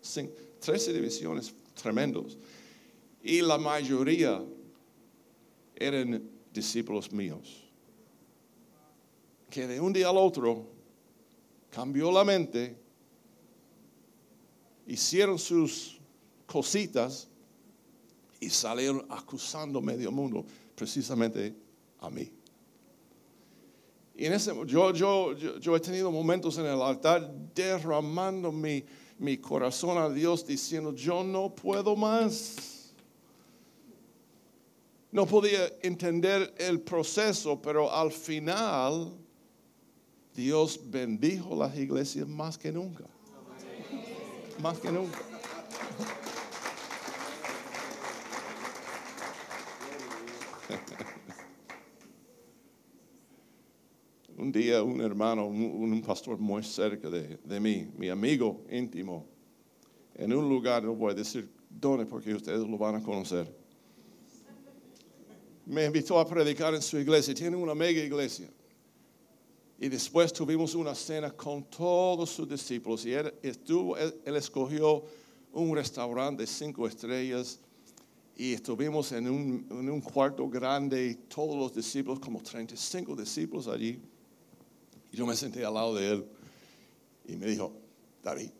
13 0.60 0.92
divisiones 0.92 1.54
tremendos. 1.74 2.38
Y 3.22 3.42
la 3.42 3.58
mayoría 3.58 4.42
eran 5.74 6.22
discípulos 6.52 7.12
míos. 7.12 7.62
Que 9.50 9.66
de 9.66 9.80
un 9.80 9.92
día 9.92 10.08
al 10.08 10.16
otro 10.16 10.64
cambió 11.70 12.10
la 12.10 12.24
mente, 12.24 12.85
hicieron 14.86 15.38
sus 15.38 15.98
cositas 16.46 17.28
y 18.40 18.50
salieron 18.50 19.06
acusando 19.08 19.80
medio 19.80 20.12
mundo, 20.12 20.44
precisamente 20.74 21.54
a 22.00 22.10
mí. 22.10 22.30
Y 24.14 24.26
en 24.26 24.32
ese, 24.32 24.52
yo, 24.66 24.92
yo, 24.92 25.34
yo, 25.34 25.76
he 25.76 25.80
tenido 25.80 26.10
momentos 26.10 26.56
en 26.58 26.66
el 26.66 26.80
altar 26.80 27.30
derramando 27.54 28.50
mi, 28.50 28.84
mi 29.18 29.36
corazón 29.36 29.98
a 29.98 30.08
Dios 30.08 30.46
diciendo, 30.46 30.94
yo 30.94 31.22
no 31.22 31.54
puedo 31.54 31.94
más 31.96 32.76
no 35.16 35.24
podía 35.24 35.72
entender 35.80 36.52
el 36.58 36.80
proceso, 36.80 37.58
pero 37.62 37.90
al 37.90 38.12
final 38.12 39.14
Dios 40.34 40.78
bendijo 40.84 41.56
las 41.56 41.74
iglesias 41.78 42.28
más 42.28 42.58
que 42.58 42.70
nunca. 42.70 43.04
Más 44.62 44.78
que 44.78 44.90
nunca. 44.90 45.18
un 54.36 54.52
día 54.52 54.82
un 54.82 55.00
hermano, 55.00 55.46
un, 55.46 56.02
pastor 56.02 56.38
muy 56.38 56.62
cerca 56.62 57.10
de, 57.10 57.38
de, 57.44 57.60
mí, 57.60 57.88
mi 57.96 58.08
amigo 58.08 58.64
íntimo, 58.70 59.26
en 60.14 60.32
un 60.32 60.48
lugar, 60.48 60.82
no 60.82 60.94
voy 60.94 61.12
a 61.12 61.14
decir 61.14 61.52
dónde 61.68 62.06
porque 62.06 62.34
ustedes 62.34 62.60
lo 62.60 62.78
van 62.78 62.94
a 62.96 63.02
conocer 63.02 63.54
me 65.66 65.84
invitó 65.84 66.18
a 66.18 66.26
predicar 66.26 66.74
en 66.74 66.80
su 66.80 66.96
iglesia. 66.96 67.34
Tiene 67.34 67.56
una 67.56 67.74
mega 67.74 68.00
iglesia. 68.00 68.48
Y 69.78 69.88
después 69.88 70.32
tuvimos 70.32 70.74
una 70.74 70.94
cena 70.94 71.30
con 71.30 71.64
todos 71.64 72.30
sus 72.30 72.48
discípulos. 72.48 73.04
Y 73.04 73.12
él, 73.12 73.32
estuvo, 73.42 73.96
él, 73.96 74.36
escogió 74.36 75.04
un 75.52 75.74
restaurante 75.74 76.42
de 76.42 76.46
cinco 76.46 76.86
estrellas. 76.86 77.60
Y 78.36 78.54
estuvimos 78.54 79.12
en 79.12 79.28
un, 79.28 79.66
en 79.70 79.90
un 79.90 80.00
cuarto 80.00 80.48
grande, 80.48 81.14
todos 81.28 81.56
los 81.56 81.74
discípulos, 81.74 82.20
como 82.20 82.42
35 82.42 83.16
discípulos 83.16 83.66
allí. 83.68 84.00
Y 85.12 85.16
yo 85.16 85.26
me 85.26 85.36
senté 85.36 85.64
al 85.64 85.74
lado 85.74 85.94
de 85.94 86.12
él. 86.12 86.26
Y 87.28 87.36
me 87.36 87.46
dijo, 87.46 87.72
David, 88.22 88.50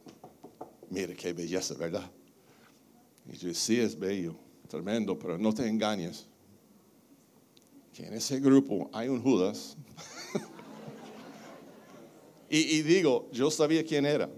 mire 0.91 1.15
qué 1.15 1.33
belleza, 1.33 1.75
¿verdad? 1.75 2.11
Y 3.33 3.37
yo, 3.37 3.55
sí, 3.55 3.81
es 3.81 3.99
bello, 3.99 4.37
tremendo, 4.69 5.19
pero 5.19 5.39
no 5.39 5.53
te 5.53 5.67
engañes 5.67 6.27
que 7.93 8.07
en 8.07 8.15
ese 8.15 8.39
grupo 8.41 8.91
hay 8.93 9.09
un 9.09 9.23
Judas. 9.23 9.77
y, 12.49 12.83
digo, 12.83 13.29
yo 13.33 13.51
sabía 13.51 13.85
quién 13.85 14.07
era. 14.07 14.31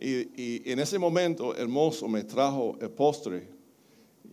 Y, 0.00 0.40
y 0.40 0.62
en 0.64 0.80
ese 0.80 0.98
momento 0.98 1.54
el 1.54 1.68
mozo 1.68 2.08
me 2.08 2.24
trajo 2.24 2.76
el 2.80 2.90
postre. 2.90 3.48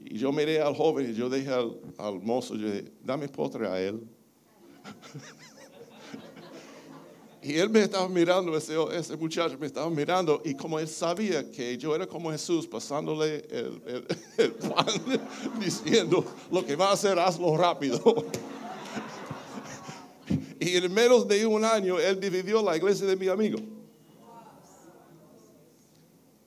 Y 0.05 0.17
yo 0.17 0.31
miré 0.31 0.61
al 0.61 0.75
joven 0.75 1.11
y 1.11 1.13
yo 1.13 1.29
dije 1.29 1.49
al, 1.49 1.77
al 1.97 2.21
mozo, 2.21 2.55
yo 2.55 2.71
dije, 2.71 2.91
dame 3.03 3.27
postre 3.27 3.67
a 3.67 3.79
él. 3.79 4.01
y 7.43 7.55
él 7.55 7.69
me 7.69 7.81
estaba 7.81 8.07
mirando, 8.07 8.55
ese, 8.57 8.75
ese, 8.93 9.17
muchacho 9.17 9.57
me 9.59 9.67
estaba 9.67 9.89
mirando, 9.89 10.41
y 10.43 10.55
como 10.55 10.79
él 10.79 10.87
sabía 10.87 11.51
que 11.51 11.77
yo 11.77 11.95
era 11.95 12.07
como 12.07 12.31
Jesús, 12.31 12.65
pasándole 12.65 13.45
el, 13.49 13.81
el, 13.85 14.07
el 14.37 14.51
pan, 14.53 14.87
diciendo, 15.59 16.25
lo 16.51 16.65
que 16.65 16.75
va 16.75 16.89
a 16.89 16.93
hacer, 16.93 17.19
hazlo 17.19 17.55
rápido. 17.55 18.01
y 20.59 20.75
en 20.75 20.93
menos 20.93 21.27
de 21.27 21.45
un 21.45 21.63
año, 21.63 21.99
él 21.99 22.19
dividió 22.19 22.61
la 22.61 22.75
iglesia 22.75 23.07
de 23.07 23.15
mi 23.15 23.27
amigo. 23.27 23.59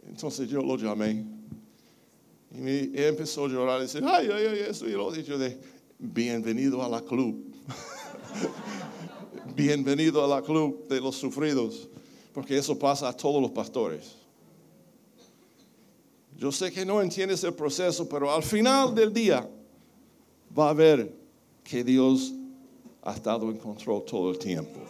Entonces 0.07 0.49
yo 0.49 0.61
lo 0.61 0.77
llamé. 0.77 1.25
Y 2.51 2.59
me, 2.59 2.81
él 2.81 3.05
empezó 3.05 3.47
a 3.47 3.49
llorar 3.49 3.79
y 3.79 3.83
decir, 3.85 4.05
ay, 4.05 4.29
ay, 4.31 4.47
ay, 4.51 4.59
eso 4.69 4.87
y 4.87 4.93
lo 4.93 5.11
dicho 5.11 5.39
de, 5.39 5.59
bienvenido 5.99 6.83
a 6.85 6.89
la 6.89 7.01
club. 7.01 7.43
bienvenido 9.57 10.23
a 10.23 10.29
la 10.29 10.43
club 10.43 10.87
de 10.89 11.01
los 11.01 11.17
sufridos, 11.17 11.89
porque 12.35 12.59
eso 12.59 12.79
pasa 12.79 13.09
a 13.09 13.17
todos 13.17 13.41
los 13.41 13.51
pastores. 13.53 14.17
Yo 16.37 16.53
sé 16.53 16.71
que 16.71 16.85
no 16.85 17.01
entiendes 17.01 17.43
el 17.45 17.55
proceso, 17.55 18.07
pero 18.07 18.31
al 18.31 18.43
final 18.43 18.95
del 18.95 19.11
día 19.11 19.49
va 20.57 20.69
a 20.69 20.75
ver 20.75 21.15
que 21.65 21.83
Dios 21.83 22.35
ha 23.03 23.15
estado 23.15 23.51
en 23.51 23.59
control 23.59 24.05
todo 24.05 24.31
el 24.31 24.39
tiempo. 24.39 24.81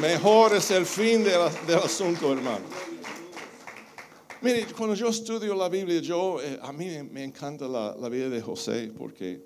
Mejor 0.00 0.54
es 0.54 0.70
el 0.70 0.86
fin 0.86 1.22
del, 1.22 1.40
del 1.66 1.78
asunto, 1.78 2.32
hermano. 2.32 2.64
Mire, 4.40 4.66
cuando 4.76 4.94
yo 4.94 5.08
estudio 5.08 5.54
la 5.54 5.68
Biblia, 5.68 6.00
yo, 6.00 6.40
eh, 6.42 6.58
a 6.60 6.72
mí 6.72 6.86
me 7.10 7.22
encanta 7.22 7.68
la, 7.68 7.94
la, 7.94 8.08
vida 8.08 8.28
de 8.28 8.40
José 8.40 8.92
porque 8.96 9.40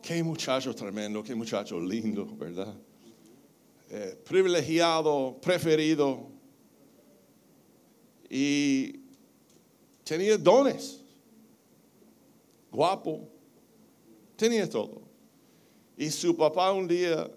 qué 0.00 0.22
muchacho 0.22 0.74
tremendo, 0.74 1.22
qué 1.22 1.34
muchacho 1.34 1.80
lindo, 1.80 2.26
¿verdad? 2.36 2.74
Eh, 3.90 4.18
privilegiado, 4.24 5.38
preferido. 5.40 6.28
Y 8.28 9.00
tenía 10.04 10.36
dones. 10.36 11.02
Guapo. 12.70 13.37
Tenía 14.38 14.70
todo. 14.70 15.02
Y 15.96 16.10
su 16.10 16.36
papá 16.36 16.70
un 16.70 16.86
día 16.86 17.28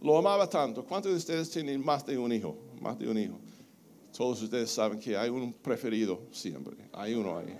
lo 0.00 0.16
amaba 0.16 0.48
tanto. 0.48 0.82
¿Cuántos 0.82 1.12
de 1.12 1.18
ustedes 1.18 1.50
tienen 1.50 1.84
más 1.84 2.04
de 2.06 2.16
un 2.16 2.32
hijo? 2.32 2.56
Más 2.80 2.98
de 2.98 3.06
un 3.06 3.18
hijo. 3.18 3.38
Todos 4.16 4.40
ustedes 4.40 4.70
saben 4.70 4.98
que 4.98 5.14
hay 5.18 5.28
un 5.28 5.52
preferido 5.52 6.22
siempre. 6.32 6.74
Hay 6.94 7.12
uno 7.12 7.36
ahí. 7.36 7.54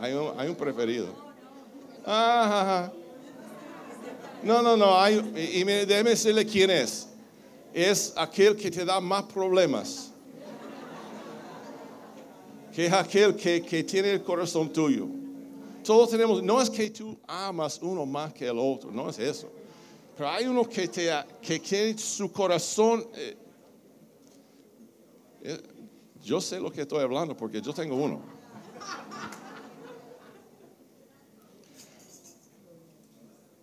Hay 0.00 0.12
un, 0.12 0.32
hay 0.36 0.48
un 0.48 0.56
preferido. 0.56 1.06
Ajá. 2.04 2.92
No, 4.42 4.60
no, 4.60 4.76
no. 4.76 5.00
Hay, 5.00 5.14
y, 5.36 5.60
y 5.60 5.64
déjeme 5.64 6.10
decirle 6.10 6.44
quién 6.44 6.68
es. 6.70 7.06
Es 7.72 8.12
aquel 8.16 8.56
que 8.56 8.72
te 8.72 8.84
da 8.84 9.00
más 9.00 9.22
problemas. 9.22 10.10
Que 12.74 12.86
es 12.86 12.92
aquel 12.92 13.36
que, 13.36 13.62
que 13.62 13.84
tiene 13.84 14.10
el 14.10 14.24
corazón 14.24 14.72
tuyo. 14.72 15.06
Todos 15.86 16.10
tenemos, 16.10 16.42
no 16.42 16.60
es 16.60 16.68
que 16.68 16.90
tú 16.90 17.16
amas 17.28 17.78
uno 17.80 18.04
más 18.04 18.34
que 18.34 18.48
el 18.48 18.58
otro, 18.58 18.90
no 18.90 19.08
es 19.08 19.20
eso. 19.20 19.48
Pero 20.16 20.28
hay 20.28 20.46
uno 20.46 20.68
que, 20.68 20.88
te, 20.88 21.96
su 21.96 22.32
corazón. 22.32 23.06
Eh, 23.14 23.36
eh, 25.42 25.62
yo 26.24 26.40
sé 26.40 26.58
lo 26.58 26.72
que 26.72 26.80
estoy 26.80 27.04
hablando 27.04 27.36
porque 27.36 27.62
yo 27.62 27.72
tengo 27.72 27.94
uno. 27.94 28.20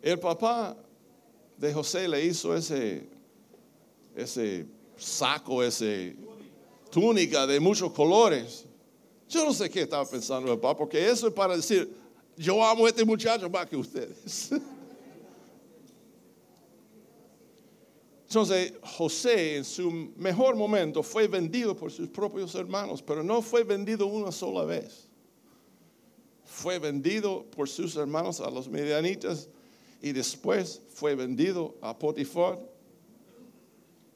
El 0.01 0.17
papá 0.17 0.77
de 1.57 1.73
José 1.73 2.07
le 2.07 2.23
hizo 2.23 2.55
ese, 2.55 3.05
ese 4.15 4.65
saco, 4.95 5.61
ese 5.61 6.15
túnica 6.89 7.45
de 7.45 7.59
muchos 7.59 7.91
colores. 7.91 8.63
Yo 9.27 9.43
no 9.43 9.51
sé 9.51 9.69
qué 9.69 9.81
estaba 9.81 10.05
pensando 10.05 10.53
el 10.53 10.57
papá, 10.57 10.77
porque 10.77 11.09
eso 11.09 11.27
es 11.27 11.33
para 11.33 11.57
decir, 11.57 12.02
yo 12.37 12.63
amo 12.63 12.85
a 12.85 12.89
este 12.89 13.05
muchacho 13.05 13.49
más 13.49 13.67
que 13.67 13.75
ustedes. 13.75 14.51
Entonces, 18.33 18.73
José 18.81 19.57
en 19.57 19.63
su 19.63 19.91
mejor 20.17 20.55
momento 20.55 21.03
fue 21.03 21.27
vendido 21.27 21.75
por 21.75 21.91
sus 21.91 22.09
propios 22.09 22.55
hermanos, 22.55 22.99
pero 23.03 23.23
no 23.23 23.43
fue 23.43 23.63
vendido 23.63 24.07
una 24.07 24.31
sola 24.31 24.63
vez. 24.63 25.07
Fue 26.43 26.79
vendido 26.79 27.45
por 27.51 27.69
sus 27.69 27.95
hermanos 27.95 28.39
a 28.39 28.49
los 28.49 28.67
medianitas 28.67 29.49
y 30.01 30.13
después 30.13 30.81
fue 30.95 31.13
vendido 31.13 31.75
a 31.79 31.95
Potifar. 31.95 32.59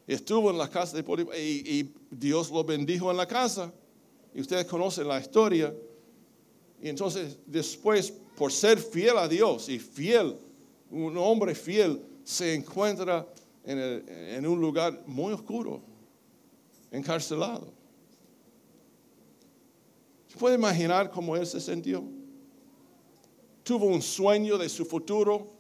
Estuvo 0.08 0.50
en 0.50 0.58
la 0.58 0.68
casa 0.68 0.98
de 0.98 1.04
Potifar 1.04 1.38
y, 1.38 1.80
y 1.80 1.94
Dios 2.10 2.50
lo 2.50 2.64
bendijo 2.64 3.12
en 3.12 3.18
la 3.18 3.28
casa. 3.28 3.72
Y 4.34 4.42
ustedes 4.42 4.66
conocen 4.66 5.08
la 5.08 5.20
historia. 5.20 5.72
Y 6.82 6.90
entonces 6.90 7.38
después, 7.46 8.12
por 8.36 8.52
ser 8.52 8.80
fiel 8.80 9.18
a 9.18 9.28
Dios 9.28 9.70
y 9.70 9.80
fiel, 9.80 10.38
un 10.92 11.18
hombre 11.18 11.56
fiel 11.56 12.02
se 12.24 12.54
encuentra 12.54 13.28
en, 13.64 13.78
el, 13.78 14.10
en 14.10 14.48
un 14.48 14.60
lugar 14.60 15.04
muy 15.08 15.34
oscuro, 15.34 15.82
encarcelado. 16.92 17.74
¿Se 20.28 20.38
puede 20.38 20.56
imaginar 20.56 21.10
cómo 21.10 21.36
él 21.36 21.46
se 21.48 21.60
sintió? 21.60 22.04
Tuvo 23.64 23.86
un 23.86 24.02
sueño 24.02 24.58
de 24.58 24.70
su 24.70 24.86
futuro 24.86 25.58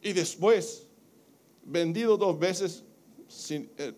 y 0.00 0.12
después, 0.12 0.86
vendido 1.64 2.16
dos 2.16 2.38
veces, 2.38 2.84
sin, 3.26 3.68
eh, 3.76 3.92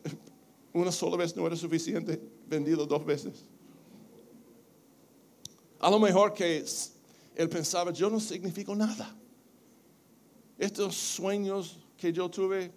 una 0.72 0.90
sola 0.90 1.16
vez 1.18 1.36
no 1.36 1.46
era 1.46 1.54
suficiente, 1.54 2.20
vendido 2.48 2.86
dos 2.86 3.04
veces. 3.04 3.44
A 5.80 5.90
lo 5.90 5.98
mejor 5.98 6.34
que 6.34 6.64
él 7.34 7.48
pensaba, 7.48 7.92
yo 7.92 8.10
no 8.10 8.18
significo 8.18 8.74
nada 8.74 9.14
estos 10.58 10.96
sueños 10.96 11.78
que 11.96 12.12
yo 12.12 12.28
tuve, 12.28 12.72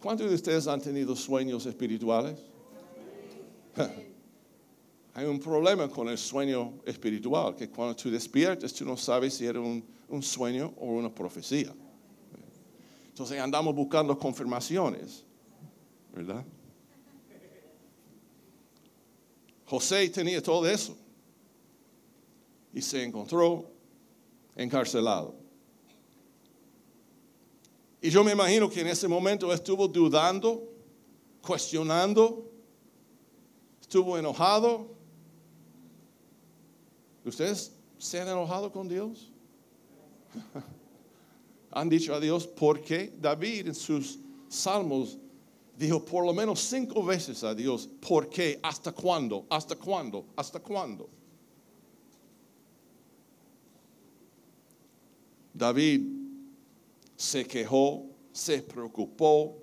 ¿cuántos 0.00 0.28
de 0.28 0.34
ustedes 0.34 0.66
han 0.66 0.80
tenido 0.80 1.14
sueños 1.14 1.66
espirituales? 1.66 2.38
Hay 5.14 5.26
un 5.26 5.38
problema 5.38 5.88
con 5.88 6.08
el 6.08 6.18
sueño 6.18 6.80
espiritual, 6.84 7.54
que 7.54 7.68
cuando 7.68 7.94
tú 7.94 8.10
despiertas 8.10 8.72
tú 8.72 8.84
no 8.84 8.96
sabes 8.96 9.34
si 9.34 9.46
era 9.46 9.60
un, 9.60 9.84
un 10.08 10.22
sueño 10.22 10.72
o 10.78 10.86
una 10.86 11.14
profecía. 11.14 11.74
Entonces 13.08 13.38
andamos 13.40 13.74
buscando 13.74 14.18
confirmaciones, 14.18 15.24
¿verdad? 16.14 16.44
José 19.66 20.08
tenía 20.10 20.42
todo 20.42 20.66
eso 20.68 20.96
y 22.76 22.82
se 22.82 23.02
encontró 23.02 23.64
encarcelado. 24.54 25.34
Y 28.02 28.10
yo 28.10 28.22
me 28.22 28.32
imagino 28.32 28.68
que 28.68 28.82
en 28.82 28.88
ese 28.88 29.08
momento 29.08 29.50
estuvo 29.50 29.88
dudando, 29.88 30.62
cuestionando, 31.40 32.46
estuvo 33.80 34.18
enojado. 34.18 34.88
¿Ustedes 37.24 37.72
se 37.96 38.20
han 38.20 38.28
enojado 38.28 38.70
con 38.70 38.86
Dios? 38.86 39.32
han 41.70 41.88
dicho 41.88 42.14
a 42.14 42.20
Dios, 42.20 42.46
¿por 42.46 42.82
qué? 42.82 43.10
David 43.18 43.68
en 43.68 43.74
sus 43.74 44.18
salmos 44.50 45.16
dijo 45.78 46.04
por 46.04 46.26
lo 46.26 46.34
menos 46.34 46.60
cinco 46.60 47.02
veces 47.02 47.42
a 47.42 47.54
Dios, 47.54 47.88
¿por 48.06 48.28
qué? 48.28 48.60
¿Hasta 48.62 48.92
cuándo? 48.92 49.46
¿Hasta 49.48 49.76
cuándo? 49.76 50.26
¿Hasta 50.36 50.60
cuándo? 50.60 51.08
David 55.56 56.02
se 57.16 57.46
quejó, 57.46 58.06
se 58.32 58.62
preocupó, 58.62 59.56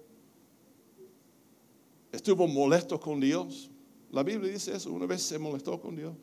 estuvo 2.12 2.47
molesto 2.47 2.99
con 2.99 3.19
Dios. 3.19 3.69
La 4.12 4.23
Biblia 4.23 4.51
dice 4.51 4.75
eso, 4.75 4.91
una 4.91 5.06
vez 5.06 5.21
se 5.21 5.38
molestó 5.38 5.79
con 5.79 5.95
Dios. 5.95 6.15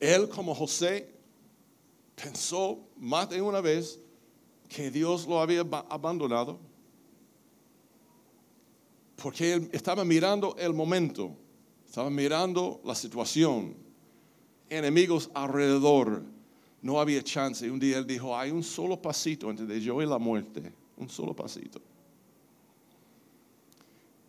Él 0.00 0.28
como 0.28 0.54
José 0.54 1.14
pensó 2.14 2.80
más 2.96 3.30
de 3.30 3.40
una 3.40 3.60
vez 3.60 3.98
que 4.68 4.90
Dios 4.90 5.26
lo 5.26 5.40
había 5.40 5.60
abandonado 5.60 6.58
porque 9.16 9.54
él 9.54 9.70
estaba 9.72 10.04
mirando 10.04 10.54
el 10.58 10.74
momento, 10.74 11.34
estaba 11.86 12.10
mirando 12.10 12.80
la 12.84 12.94
situación, 12.94 13.74
enemigos 14.68 15.30
alrededor, 15.34 16.22
no 16.82 17.00
había 17.00 17.22
chance. 17.22 17.66
Y 17.66 17.70
un 17.70 17.78
día 17.78 17.98
él 17.98 18.06
dijo, 18.06 18.36
hay 18.36 18.50
un 18.50 18.62
solo 18.62 19.00
pasito 19.00 19.50
entre 19.50 19.80
yo 19.80 20.00
y 20.02 20.06
la 20.06 20.18
muerte, 20.18 20.72
un 20.96 21.08
solo 21.08 21.34
pasito. 21.34 21.80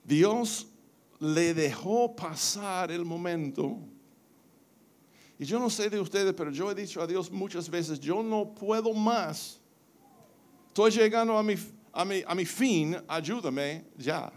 Dios 0.03 0.67
le 1.19 1.53
dejó 1.53 2.15
pasar 2.15 2.91
el 2.91 3.03
momento. 3.03 3.77
Y 5.39 5.45
yo 5.45 5.59
no 5.59 5.69
sé 5.69 5.89
de 5.89 5.99
ustedes, 5.99 6.33
pero 6.33 6.49
yo 6.51 6.71
he 6.71 6.75
dicho 6.75 7.01
a 7.01 7.07
Dios 7.07 7.29
muchas 7.31 7.69
veces, 7.69 7.99
yo 7.99 8.23
no 8.23 8.53
puedo 8.53 8.93
más. 8.93 9.59
Estoy 10.67 10.91
llegando 10.91 11.37
a 11.37 11.43
mi, 11.43 11.55
a 11.91 12.05
mi, 12.05 12.23
a 12.25 12.33
mi 12.33 12.45
fin, 12.45 12.97
ayúdame 13.07 13.85
ya. 13.97 14.31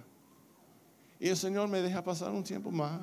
Y 1.19 1.29
el 1.29 1.37
Señor 1.37 1.69
me 1.69 1.81
deja 1.81 2.03
pasar 2.03 2.33
un 2.33 2.43
tiempo 2.43 2.71
más. 2.71 3.01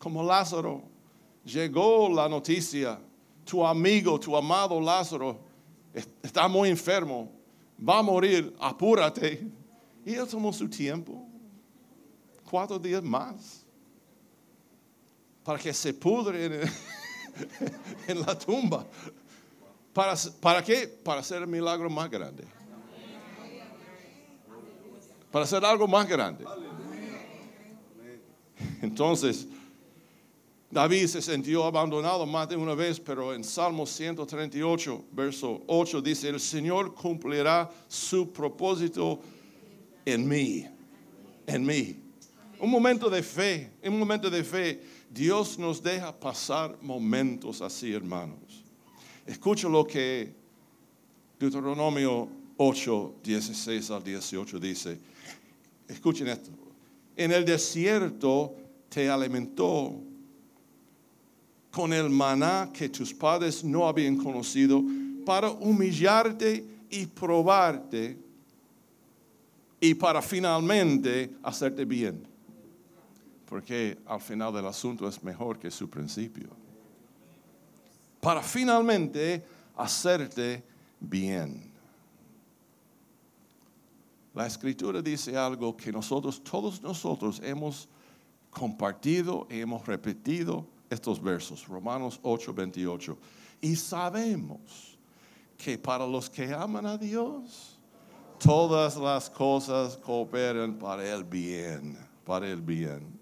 Como 0.00 0.22
Lázaro, 0.22 0.82
llegó 1.44 2.08
la 2.08 2.26
noticia, 2.26 2.98
tu 3.44 3.64
amigo, 3.64 4.18
tu 4.18 4.34
amado 4.34 4.80
Lázaro, 4.80 5.38
está 6.22 6.48
muy 6.48 6.70
enfermo, 6.70 7.30
va 7.78 7.98
a 7.98 8.02
morir, 8.02 8.56
apúrate. 8.58 9.46
Y 10.06 10.14
él 10.14 10.26
tomó 10.26 10.54
su 10.54 10.70
tiempo, 10.70 11.22
cuatro 12.50 12.78
días 12.78 13.02
más, 13.02 13.66
para 15.44 15.58
que 15.58 15.74
se 15.74 15.92
pudre 15.92 16.46
en, 18.06 18.20
la 18.26 18.38
tumba. 18.38 18.86
¿Para, 19.92 20.14
¿Para 20.40 20.64
qué? 20.64 20.88
Para 20.88 21.20
hacer 21.20 21.42
el 21.42 21.48
milagro 21.48 21.90
más 21.90 22.10
grande. 22.10 22.44
Para 25.30 25.44
hacer 25.44 25.62
algo 25.62 25.86
más 25.86 26.08
grande. 26.08 26.46
Entonces, 28.80 29.46
David 30.70 31.08
se 31.08 31.20
sintió 31.20 31.64
abandonado 31.64 32.24
más 32.26 32.48
de 32.48 32.54
una 32.54 32.74
vez, 32.76 33.00
pero 33.00 33.34
en 33.34 33.42
Salmo 33.42 33.84
138, 33.84 35.04
verso 35.10 35.62
8 35.66 36.00
dice, 36.00 36.28
el 36.28 36.38
Señor 36.38 36.94
cumplirá 36.94 37.68
su 37.88 38.32
propósito 38.32 39.20
en 40.04 40.28
mí, 40.28 40.64
en 41.46 41.66
mí. 41.66 41.96
Un 42.60 42.70
momento 42.70 43.10
de 43.10 43.22
fe, 43.22 43.72
un 43.82 43.98
momento 43.98 44.30
de 44.30 44.44
fe. 44.44 44.80
Dios 45.10 45.58
nos 45.58 45.82
deja 45.82 46.14
pasar 46.18 46.78
momentos 46.80 47.60
así, 47.62 47.92
hermanos. 47.92 48.62
Escucha 49.26 49.68
lo 49.68 49.84
que 49.84 50.32
Deuteronomio 51.36 52.28
8, 52.58 53.14
16 53.24 53.90
al 53.90 54.04
18 54.04 54.60
dice. 54.60 54.98
Escuchen 55.88 56.28
esto. 56.28 56.50
En 57.16 57.32
el 57.32 57.44
desierto 57.44 58.54
te 58.88 59.08
alimentó 59.08 60.09
con 61.70 61.92
el 61.92 62.10
maná 62.10 62.70
que 62.72 62.88
tus 62.88 63.14
padres 63.14 63.62
no 63.62 63.86
habían 63.86 64.16
conocido 64.16 64.82
para 65.24 65.50
humillarte 65.50 66.64
y 66.90 67.06
probarte 67.06 68.18
y 69.80 69.94
para 69.94 70.20
finalmente 70.20 71.30
hacerte 71.42 71.84
bien. 71.84 72.26
Porque 73.46 73.98
al 74.06 74.20
final 74.20 74.52
del 74.52 74.66
asunto 74.66 75.08
es 75.08 75.22
mejor 75.22 75.58
que 75.58 75.70
su 75.70 75.88
principio. 75.88 76.48
Para 78.20 78.42
finalmente 78.42 79.44
hacerte 79.76 80.62
bien. 81.00 81.70
La 84.34 84.46
escritura 84.46 85.02
dice 85.02 85.36
algo 85.36 85.76
que 85.76 85.90
nosotros, 85.90 86.42
todos 86.42 86.80
nosotros 86.82 87.40
hemos 87.42 87.88
compartido 88.50 89.46
hemos 89.48 89.86
repetido 89.86 90.66
estos 90.90 91.22
versos, 91.22 91.66
Romanos 91.68 92.18
8, 92.22 92.52
28. 92.52 93.16
Y 93.62 93.76
sabemos 93.76 94.98
que 95.56 95.78
para 95.78 96.06
los 96.06 96.28
que 96.28 96.52
aman 96.52 96.84
a 96.84 96.98
Dios, 96.98 97.78
todas 98.38 98.96
las 98.96 99.30
cosas 99.30 99.96
cooperan 99.96 100.76
para 100.76 101.08
el 101.14 101.22
bien, 101.22 101.96
para 102.24 102.48
el 102.48 102.60
bien. 102.60 103.20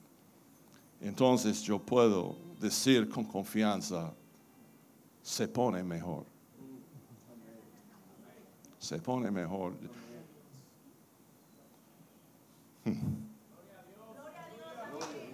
Entonces 1.01 1.63
yo 1.63 1.79
puedo 1.79 2.37
decir 2.59 3.09
con 3.09 3.25
confianza, 3.25 4.13
se 5.23 5.47
pone 5.47 5.83
mejor. 5.85 6.25
Se 8.79 8.99
pone 8.99 9.31
mejor. 9.31 9.75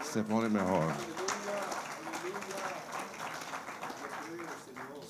Se 0.02 0.22
pone 0.22 0.48
mejor. 0.48 1.23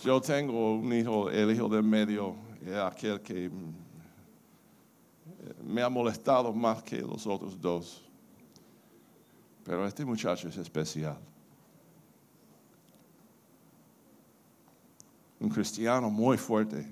Yo 0.05 0.21
tengo 0.21 0.75
un 0.75 0.93
hijo, 0.93 1.31
el 1.31 1.51
hijo 1.51 1.67
del 1.67 1.83
medio, 1.83 2.37
aquel 2.85 3.23
que 3.23 3.51
me 5.63 5.81
ha 5.81 5.89
molestado 5.89 6.53
más 6.53 6.83
que 6.83 7.01
los 7.01 7.27
otros 7.27 7.59
dos. 7.59 8.05
Pero 9.65 9.87
este 9.87 10.05
muchacho 10.05 10.47
es 10.49 10.59
especial. 10.59 11.19
Un 15.41 15.49
cristiano 15.49 16.11
muy 16.11 16.37
fuerte, 16.37 16.87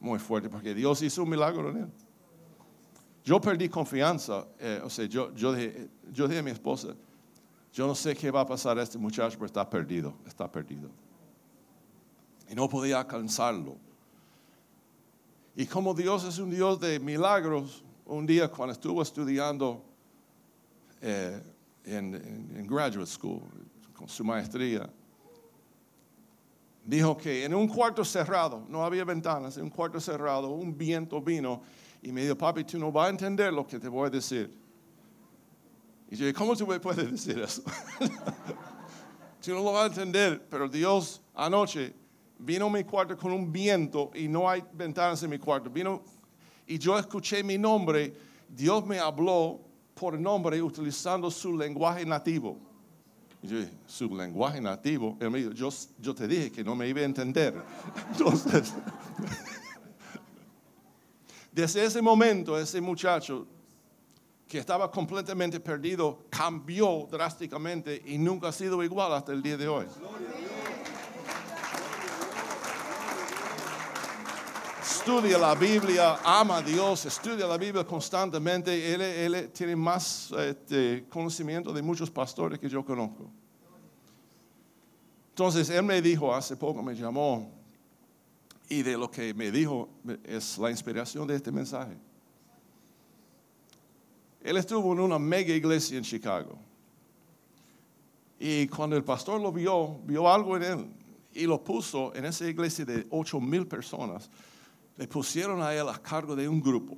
muy 0.00 0.18
fuerte, 0.18 0.48
porque 0.48 0.74
Dios 0.74 1.02
hizo 1.02 1.24
un 1.24 1.28
milagro 1.28 1.68
en 1.68 1.76
él. 1.76 1.92
Yo 3.22 3.38
perdí 3.38 3.68
confianza, 3.68 4.46
eh, 4.58 4.80
o 4.82 4.88
sea, 4.88 5.04
yo, 5.04 5.34
yo, 5.34 5.52
dije, 5.52 5.90
yo 6.10 6.26
dije 6.26 6.40
a 6.40 6.42
mi 6.42 6.52
esposa, 6.52 6.94
yo 7.74 7.86
no 7.86 7.94
sé 7.94 8.16
qué 8.16 8.30
va 8.30 8.40
a 8.40 8.46
pasar 8.46 8.78
a 8.78 8.82
este 8.82 8.96
muchacho, 8.96 9.36
pero 9.36 9.44
está 9.44 9.68
perdido, 9.68 10.14
está 10.24 10.50
perdido 10.50 10.88
y 12.48 12.54
no 12.54 12.68
podía 12.68 13.00
alcanzarlo. 13.00 13.76
Y 15.54 15.66
como 15.66 15.94
Dios 15.94 16.24
es 16.24 16.38
un 16.38 16.50
Dios 16.50 16.78
de 16.80 17.00
milagros, 17.00 17.82
un 18.04 18.26
día 18.26 18.48
cuando 18.48 18.72
estuvo 18.72 19.02
estudiando 19.02 19.82
eh, 21.00 21.40
en, 21.84 22.66
graduate 22.66 23.06
school 23.06 23.42
con 23.94 24.08
su 24.08 24.22
maestría, 24.22 24.88
dijo 26.84 27.16
que 27.16 27.44
en 27.44 27.54
un 27.54 27.66
cuarto 27.66 28.04
cerrado, 28.04 28.64
no 28.68 28.84
había 28.84 29.04
ventanas, 29.04 29.56
en 29.56 29.64
un 29.64 29.70
cuarto 29.70 29.98
cerrado, 29.98 30.50
un 30.50 30.76
viento 30.76 31.20
vino 31.20 31.62
y 32.02 32.12
me 32.12 32.22
dijo, 32.22 32.36
papi, 32.36 32.64
tú 32.64 32.78
no 32.78 32.92
vas 32.92 33.06
a 33.06 33.10
entender 33.10 33.52
lo 33.52 33.66
que 33.66 33.80
te 33.80 33.88
voy 33.88 34.06
a 34.06 34.10
decir. 34.10 34.52
Y 36.10 36.16
yo 36.16 36.32
¿cómo 36.34 36.54
tú 36.54 36.66
me 36.66 36.78
puedes 36.78 37.10
decir 37.10 37.38
eso? 37.38 37.62
tú 39.42 39.52
no 39.52 39.62
lo 39.62 39.72
vas 39.72 39.84
a 39.84 39.86
entender, 39.86 40.46
pero 40.48 40.68
Dios 40.68 41.20
anoche 41.34 41.94
vino 42.38 42.66
a 42.66 42.70
mi 42.70 42.84
cuarto 42.84 43.16
con 43.16 43.32
un 43.32 43.50
viento 43.50 44.10
y 44.14 44.28
no 44.28 44.48
hay 44.48 44.62
ventanas 44.72 45.22
en 45.22 45.30
mi 45.30 45.38
cuarto. 45.38 45.70
Vino 45.70 46.02
y 46.66 46.78
yo 46.78 46.98
escuché 46.98 47.42
mi 47.42 47.58
nombre. 47.58 48.12
Dios 48.48 48.84
me 48.86 48.98
habló 48.98 49.60
por 49.94 50.18
nombre 50.18 50.60
utilizando 50.60 51.30
su 51.30 51.56
lenguaje 51.56 52.04
nativo. 52.04 52.58
Y 53.42 53.48
yo 53.48 53.58
dije, 53.58 53.72
su 53.86 54.14
lenguaje 54.14 54.60
nativo. 54.60 55.16
Él 55.20 55.54
yo 55.54 56.14
te 56.14 56.26
dije 56.28 56.52
que 56.52 56.64
no 56.64 56.74
me 56.74 56.88
iba 56.88 57.00
a 57.00 57.04
entender. 57.04 57.54
Entonces, 58.12 58.74
desde 61.52 61.84
ese 61.84 62.02
momento, 62.02 62.58
ese 62.58 62.80
muchacho 62.80 63.46
que 64.48 64.58
estaba 64.58 64.90
completamente 64.90 65.58
perdido 65.58 66.24
cambió 66.30 67.08
drásticamente 67.10 68.00
y 68.06 68.16
nunca 68.16 68.48
ha 68.48 68.52
sido 68.52 68.82
igual 68.82 69.12
hasta 69.12 69.32
el 69.32 69.42
día 69.42 69.56
de 69.56 69.66
hoy. 69.66 69.86
Estudia 74.86 75.36
la 75.38 75.54
Biblia, 75.54 76.20
ama 76.24 76.58
a 76.58 76.62
Dios, 76.62 77.06
estudia 77.06 77.46
la 77.46 77.58
Biblia 77.58 77.84
constantemente. 77.84 78.94
Él, 78.94 79.50
tiene 79.50 79.74
más 79.74 80.30
este, 80.32 81.04
conocimiento 81.08 81.72
de 81.72 81.82
muchos 81.82 82.10
pastores 82.10 82.58
que 82.58 82.68
yo 82.68 82.84
conozco. 82.84 83.30
Entonces, 85.30 85.68
él 85.70 85.82
me 85.82 86.00
dijo, 86.00 86.34
hace 86.34 86.56
poco 86.56 86.82
me 86.82 86.94
llamó, 86.94 87.50
y 88.68 88.82
de 88.82 88.96
lo 88.96 89.10
que 89.10 89.34
me 89.34 89.50
dijo 89.50 89.88
es 90.24 90.56
la 90.58 90.70
inspiración 90.70 91.26
de 91.26 91.36
este 91.36 91.52
mensaje. 91.52 91.96
Él 94.40 94.56
estuvo 94.56 94.92
en 94.92 95.00
una 95.00 95.18
mega 95.18 95.52
iglesia 95.52 95.98
en 95.98 96.04
Chicago. 96.04 96.58
Y 98.38 98.66
cuando 98.68 98.96
el 98.96 99.04
pastor 99.04 99.40
lo 99.40 99.50
vio, 99.50 99.98
vio 100.04 100.28
algo 100.32 100.56
en 100.56 100.62
él 100.62 100.86
y 101.32 101.44
lo 101.44 101.62
puso 101.62 102.14
en 102.14 102.24
esa 102.24 102.46
iglesia 102.46 102.84
de 102.84 103.06
8 103.10 103.40
mil 103.40 103.66
personas 103.66 104.30
le 104.96 105.06
pusieron 105.08 105.62
a 105.62 105.74
él 105.74 105.88
a 105.88 105.98
cargo 105.98 106.34
de 106.34 106.48
un 106.48 106.60
grupo. 106.60 106.96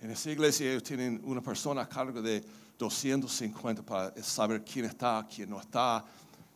En 0.00 0.10
esa 0.10 0.30
iglesia 0.30 0.70
ellos 0.70 0.82
tienen 0.82 1.20
una 1.24 1.40
persona 1.40 1.82
a 1.82 1.88
cargo 1.88 2.22
de 2.22 2.42
250 2.78 3.82
para 3.82 4.22
saber 4.22 4.64
quién 4.64 4.86
está, 4.86 5.26
quién 5.34 5.50
no 5.50 5.60
está, 5.60 6.04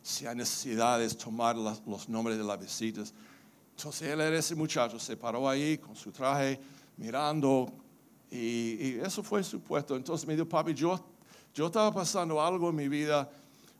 si 0.01 0.25
hay 0.25 0.35
necesidades, 0.35 1.17
tomar 1.17 1.55
los 1.55 2.09
nombres 2.09 2.37
de 2.37 2.43
las 2.43 2.59
visitas. 2.59 3.13
Entonces 3.75 4.09
él 4.09 4.21
era 4.21 4.37
ese 4.37 4.55
muchacho, 4.55 4.99
se 4.99 5.17
paró 5.17 5.49
ahí 5.49 5.77
con 5.77 5.95
su 5.95 6.11
traje, 6.11 6.59
mirando, 6.97 7.71
y, 8.31 8.97
eso 8.99 9.23
fue 9.23 9.43
su 9.43 9.61
puesto. 9.61 9.95
Entonces 9.95 10.27
me 10.27 10.33
dijo, 10.33 10.47
papi, 10.47 10.73
yo, 10.73 11.03
yo 11.53 11.67
estaba 11.67 11.93
pasando 11.93 12.41
algo 12.41 12.69
en 12.69 12.75
mi 12.75 12.87
vida 12.87 13.29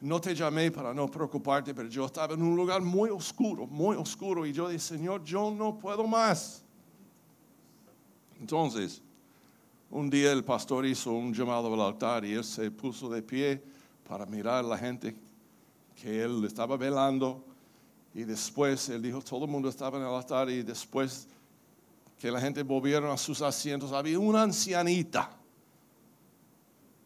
no 0.02 0.20
te 0.20 0.36
llamé 0.36 0.72
para 0.72 0.94
no 0.94 1.10
preocuparte, 1.10 1.74
pero 1.74 1.88
yo 1.90 2.06
estaba 2.06 2.34
en 2.34 2.42
un 2.42 2.56
lugar 2.56 2.82
muy 2.82 3.10
oscuro, 3.10 3.66
muy 3.66 3.96
oscuro. 3.96 4.46
Y 4.46 4.54
yo 4.54 4.68
dije, 4.68 4.80
Señor, 4.80 5.24
yo 5.24 5.52
no 5.52 5.78
puedo 5.78 6.06
más. 6.06 6.64
Entonces, 8.40 9.02
un 9.90 10.10
día 10.10 10.32
el 10.32 10.44
pastor 10.44 10.86
hizo 10.86 11.12
un 11.12 11.34
llamado 11.34 11.74
al 11.74 11.82
altar 11.82 12.26
y 12.26 12.34
él 12.34 12.44
se 12.44 12.70
puso 12.72 13.10
de 13.10 13.22
pie 13.22 13.64
para 14.08 14.26
mirar 14.26 14.66
a 14.66 14.68
la 14.68 14.78
gente 14.78 15.16
que 15.96 16.24
él 16.24 16.44
estaba 16.46 16.78
velando. 16.78 17.44
Y 18.14 18.24
después 18.24 18.90
él 18.90 19.02
dijo, 19.02 19.22
todo 19.22 19.46
el 19.46 19.52
mundo 19.52 19.70
estaba 19.70 19.98
en 19.98 20.04
el 20.04 20.14
altar 20.14 20.50
y 20.50 20.64
después 20.64 21.28
que 22.20 22.32
la 22.32 22.40
gente 22.40 22.64
volvieron 22.64 23.12
a 23.12 23.18
sus 23.18 23.42
asientos, 23.42 23.92
había 23.92 24.18
una 24.20 24.44
ancianita, 24.44 25.32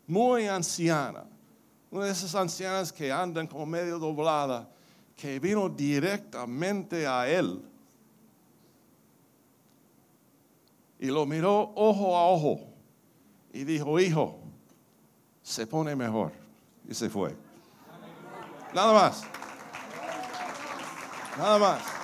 muy 0.08 0.48
anciana, 0.48 1.26
una 1.92 2.06
de 2.06 2.12
esas 2.12 2.36
ancianas 2.36 2.92
que 2.92 3.12
andan 3.12 3.48
como 3.48 3.66
medio 3.66 4.00
doblada, 4.00 4.70
que 5.16 5.40
vino 5.40 5.70
directamente 5.70 7.08
a 7.08 7.28
él 7.28 7.62
y 11.00 11.08
lo 11.08 11.26
miró 11.26 11.72
ojo 11.76 12.18
a 12.18 12.28
ojo 12.28 12.60
y 13.54 13.64
dijo, 13.64 14.00
hijo, 14.00 14.38
se 15.42 15.66
pone 15.66 15.96
mejor. 15.96 16.32
Y 16.88 16.94
se 16.94 17.10
fue. 17.10 17.36
Nada 18.74 18.94
más. 18.94 19.24
Nada 21.38 21.58
más. 21.58 21.99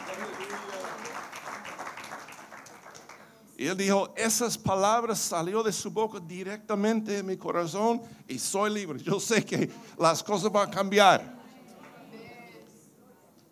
Y 3.58 3.68
él 3.68 3.78
dijo, 3.78 4.14
esas 4.18 4.58
palabras 4.58 5.18
salió 5.18 5.64
de 5.64 5.72
su 5.72 5.90
boca 5.90 6.20
directamente 6.20 7.14
de 7.14 7.24
mi 7.24 7.38
corazón 7.38 8.02
y 8.28 8.38
soy 8.38 8.74
libre. 8.74 9.00
Yo 9.00 9.18
sé 9.20 9.46
que 9.46 9.70
las 9.98 10.22
cosas 10.22 10.52
van 10.52 10.68
a 10.68 10.72
cambiar. 10.72 11.36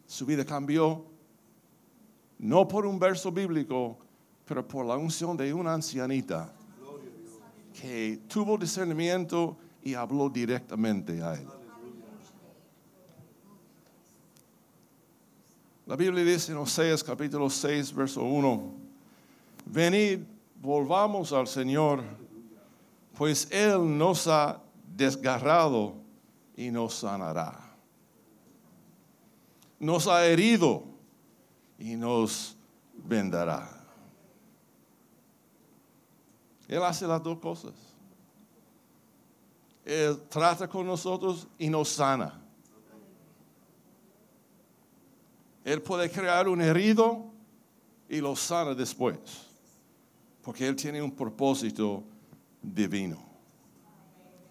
Su 0.06 0.26
vida 0.26 0.44
cambió, 0.46 1.06
no 2.38 2.68
por 2.68 2.86
un 2.86 3.00
verso 3.00 3.32
bíblico, 3.32 3.98
pero 4.46 4.68
por 4.68 4.86
la 4.86 4.98
unción 4.98 5.38
de 5.38 5.54
una 5.54 5.74
ancianita 5.74 6.54
que 7.74 8.20
tuvo 8.28 8.58
discernimiento 8.58 9.58
y 9.82 9.94
habló 9.94 10.30
directamente 10.30 11.24
a 11.24 11.36
él. 11.36 11.48
La 15.86 15.96
Biblia 15.96 16.24
dice 16.24 16.52
en 16.52 16.58
Oseas 16.58 17.04
capítulo 17.04 17.50
6, 17.50 17.94
verso 17.94 18.22
1, 18.24 18.83
venid, 19.66 20.20
volvamos 20.62 21.34
al 21.34 21.48
Señor, 21.48 22.04
pues 23.18 23.48
Él 23.52 23.98
nos 23.98 24.28
ha 24.28 24.62
desgarrado 24.96 25.96
y 26.56 26.72
nos 26.72 26.96
sanará. 26.96 27.60
Nos 29.80 30.08
ha 30.08 30.26
herido 30.26 30.84
y 31.78 31.96
nos 31.96 32.56
vendará. 32.94 33.70
Él 36.68 36.82
hace 36.84 37.06
las 37.06 37.22
dos 37.22 37.40
cosas. 37.40 37.74
Él 39.86 40.22
trata 40.30 40.68
con 40.68 40.88
nosotros 40.88 41.48
y 41.58 41.70
nos 41.70 41.90
sana. 41.90 42.40
Él 45.64 45.82
puede 45.82 46.10
crear 46.10 46.48
un 46.48 46.62
herido 46.62 47.26
y 48.10 48.20
lo 48.20 48.36
sana 48.36 48.74
después, 48.74 49.18
porque 50.44 50.68
Él 50.68 50.76
tiene 50.76 51.02
un 51.02 51.12
propósito 51.12 52.04
divino. 52.62 53.18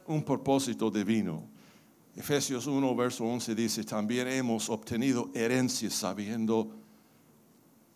Un 0.07 0.25
propósito 0.25 0.91
divino. 0.91 1.45
Efesios 2.17 2.67
1, 2.67 2.97
verso 2.97 3.25
11 3.25 3.55
dice, 3.55 3.85
también 3.85 4.27
hemos 4.29 4.69
obtenido 4.69 5.31
herencia 5.35 5.91
sabiendo, 5.91 6.71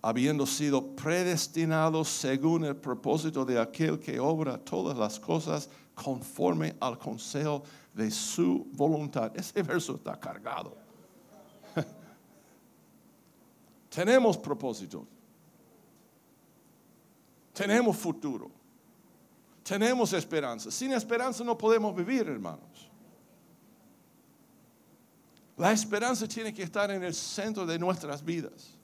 habiendo 0.02 0.46
sido 0.46 0.94
predestinados 0.94 2.08
según 2.08 2.64
el 2.64 2.76
propósito 2.76 3.44
de 3.44 3.58
aquel 3.58 3.98
que 3.98 4.20
obra 4.20 4.58
todas 4.58 4.96
las 4.96 5.18
cosas 5.18 5.68
conforme 5.94 6.76
al 6.80 6.98
consejo 6.98 7.62
de 7.94 8.10
su 8.10 8.66
voluntad. 8.72 9.32
Ese 9.34 9.62
verso 9.62 9.96
está 9.96 10.20
cargado. 10.20 10.76
Tenemos 13.88 14.36
propósito. 14.36 15.06
Tenemos 17.56 17.96
futuro. 17.96 18.50
Tenemos 19.62 20.12
esperanza. 20.12 20.70
Sin 20.70 20.92
esperanza 20.92 21.42
no 21.42 21.56
podemos 21.56 21.96
vivir, 21.96 22.28
hermanos. 22.28 22.90
La 25.56 25.72
esperanza 25.72 26.28
tiene 26.28 26.52
que 26.52 26.62
estar 26.62 26.90
en 26.90 27.02
el 27.02 27.14
centro 27.14 27.64
de 27.64 27.78
nuestras 27.78 28.22
vidas. 28.22 28.76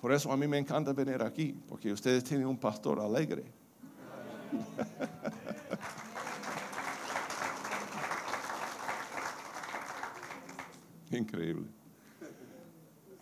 Por 0.00 0.12
eso 0.12 0.30
a 0.30 0.36
mí 0.36 0.46
me 0.46 0.58
encanta 0.58 0.92
venir 0.92 1.20
aquí, 1.22 1.60
porque 1.68 1.90
ustedes 1.92 2.22
tienen 2.22 2.46
un 2.46 2.56
pastor 2.56 3.00
alegre. 3.00 3.52
Increíble. 11.10 11.66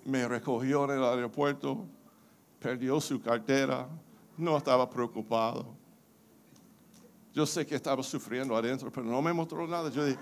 Me 0.04 0.28
recogió 0.28 0.84
en 0.84 0.90
el 0.98 1.04
aeropuerto, 1.04 1.86
perdió 2.58 3.00
su 3.00 3.22
cartera, 3.22 3.88
no 4.40 4.56
estaba 4.56 4.88
preocupado. 4.88 5.66
Yo 7.32 7.46
sé 7.46 7.64
que 7.64 7.76
estaba 7.76 8.02
sufriendo 8.02 8.56
adentro, 8.56 8.90
pero 8.90 9.06
no 9.06 9.22
me 9.22 9.32
mostró 9.32 9.66
nada. 9.66 9.90
Yo 9.90 10.04
dije, 10.04 10.18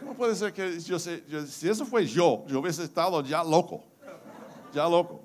¿cómo 0.00 0.14
puede 0.14 0.34
ser 0.34 0.52
que 0.52 0.80
yo 0.80 0.98
sé, 0.98 1.22
si 1.46 1.68
eso 1.68 1.84
fue 1.84 2.06
yo, 2.06 2.44
yo 2.46 2.60
hubiese 2.60 2.84
estado 2.84 3.22
ya 3.22 3.44
loco, 3.44 3.84
ya 4.72 4.88
loco. 4.88 5.20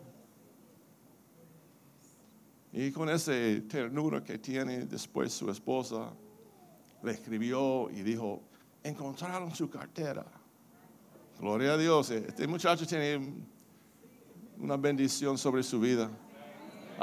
Y 2.73 2.91
con 2.91 3.09
esa 3.09 3.33
ternura 3.69 4.23
que 4.23 4.37
tiene 4.37 4.85
después 4.85 5.33
su 5.33 5.49
esposa, 5.49 6.13
le 7.03 7.11
escribió 7.11 7.89
y 7.89 8.01
dijo, 8.01 8.41
encontraron 8.83 9.53
su 9.55 9.69
cartera. 9.69 10.25
Gloria 11.39 11.73
a 11.73 11.77
Dios, 11.77 12.11
este 12.11 12.47
muchacho 12.47 12.85
tiene 12.85 13.33
una 14.59 14.77
bendición 14.77 15.37
sobre 15.37 15.63
su 15.63 15.79
vida. 15.79 16.11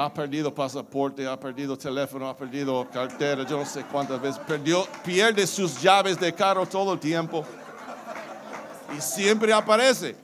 Ha 0.01 0.15
perdido 0.15 0.55
pasaporte, 0.55 1.27
ha 1.27 1.37
perdido 1.37 1.77
teléfono, 1.77 2.29
ha 2.29 2.37
perdido 2.37 2.89
cartera, 2.89 3.45
yo 3.45 3.59
no 3.59 3.67
sé 3.67 3.83
cuántas 3.83 4.23
veces. 4.23 4.41
Perdió, 4.47 4.87
pierde 5.05 5.45
sus 5.45 5.83
llaves 5.83 6.21
de 6.21 6.33
carro 6.33 6.65
todo 6.67 6.93
el 6.93 7.01
tiempo. 7.01 7.45
Y 8.97 9.01
siempre 9.01 9.53
aparece. 9.53 10.15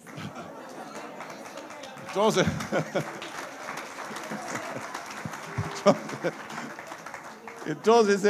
Entonces, 2.06 2.46
entonces 7.66 8.24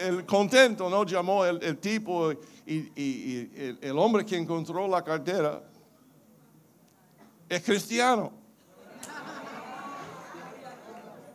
el, 0.00 0.24
contento, 0.24 0.88
¿no? 0.88 1.04
Llamó 1.04 1.44
el, 1.44 1.76
tipo 1.76 2.32
y, 2.64 3.50
el, 3.82 3.98
hombre 3.98 4.24
que 4.24 4.38
encontró 4.38 4.88
la 4.88 5.04
cartera 5.04 5.62
es 7.50 7.62
cristiano. 7.62 8.40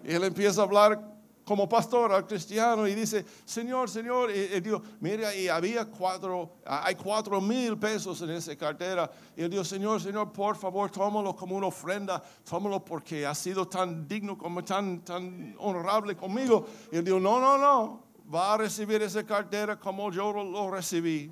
Y 0.08 0.14
él 0.14 0.24
empieza 0.24 0.62
a 0.62 0.64
hablar 0.64 1.00
como 1.44 1.68
pastor 1.68 2.14
al 2.14 2.26
cristiano 2.26 2.88
y 2.88 2.96
dice, 2.96 3.26
Señor, 3.44 3.90
Señor, 3.90 4.32
y, 4.32 4.56
y 4.56 4.64
mira, 5.02 5.36
y 5.36 5.50
había 5.50 5.84
cuatro, 5.84 6.60
hay 6.66 6.96
cuatro 6.96 7.42
mil 7.42 7.78
pesos 7.78 8.22
en 8.22 8.30
esa 8.30 8.56
cartera. 8.56 9.12
Y 9.36 9.44
él 9.44 9.50
dijo, 9.50 9.66
Señor, 9.66 10.02
Señor, 10.02 10.32
por 10.32 10.56
favor, 10.56 10.90
tómalo 10.90 11.36
como 11.36 11.58
una 11.58 11.68
ofrenda, 11.68 12.24
tómalo 12.50 12.86
porque 12.86 13.26
ha 13.26 13.36
sido 13.36 13.68
tan 13.68 14.08
digno, 14.08 14.38
como 14.38 14.64
tan, 14.64 15.02
tan 15.02 15.54
honorable 15.60 16.16
conmigo. 16.16 16.66
Y 16.90 16.96
él 16.98 17.04
dijo, 17.04 17.20
no, 17.20 17.38
no, 17.38 17.58
no, 17.58 18.04
va 18.34 18.54
a 18.54 18.58
recibir 18.58 19.02
esa 19.02 19.26
cartera 19.26 19.78
como 19.78 20.10
yo 20.10 20.32
lo 20.32 20.72
recibí. 20.72 21.30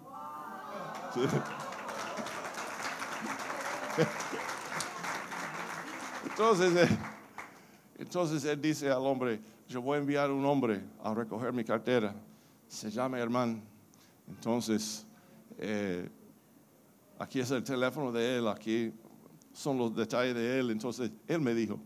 Entonces, 6.26 6.76
eh, 6.76 7.15
entonces 7.98 8.44
él 8.46 8.62
dice 8.62 8.90
al 8.90 9.06
hombre, 9.06 9.40
yo 9.68 9.82
voy 9.82 9.98
a 9.98 10.02
enviar 10.02 10.32
un 10.32 10.46
hombre 10.46 10.82
a 11.04 11.14
recoger 11.14 11.54
mi 11.54 11.64
cartera. 11.64 12.14
Se 12.68 12.92
llama 12.92 13.20
hermano. 13.20 13.62
Entonces, 14.28 15.06
eh, 15.58 16.10
aquí 17.18 17.40
es 17.40 17.52
el 17.52 17.64
teléfono 17.64 18.12
de 18.12 18.38
él, 18.38 18.48
aquí 18.48 18.94
son 19.54 19.78
los 19.78 19.96
detalles 19.96 20.36
de 20.36 20.60
él. 20.60 20.72
Entonces, 20.72 21.12
él 21.28 21.40
me 21.40 21.54
dijo, 21.54 21.80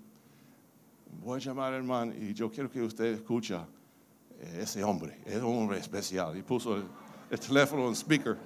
voy 1.23 1.37
a 1.37 1.39
llamar 1.39 1.73
hermano 1.73 2.13
y 2.13 2.33
yo 2.33 2.49
quiero 2.49 2.71
que 2.71 2.81
usted 2.81 3.05
escuche 3.05 3.55
eh, 3.55 4.59
ese 4.61 4.83
hombre, 4.83 5.19
es 5.25 5.37
un 5.37 5.57
hombre 5.57 5.77
especial. 5.77 6.35
Y 6.37 6.41
puso 6.41 6.77
el, 6.77 7.39
teléfono 7.39 7.87
en 7.87 7.95
speaker. 7.95 8.37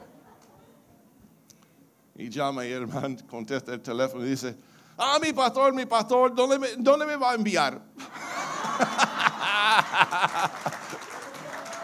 Y 2.16 2.30
llama 2.30 2.66
y 2.66 2.72
el 2.72 2.84
hermano 2.84 3.16
contesta 3.28 3.74
el 3.74 3.82
teléfono 3.82 4.26
y 4.26 4.30
dice, 4.32 4.56
ah, 4.98 5.20
mi 5.22 5.34
pastor, 5.34 5.74
mi 5.74 5.86
pastor, 5.86 6.34
¿dónde 6.34 6.58
me, 6.60 6.70
dónde 6.78 7.06
me 7.06 7.16
va 7.16 7.32
a 7.32 7.36
enviar? 7.36 7.74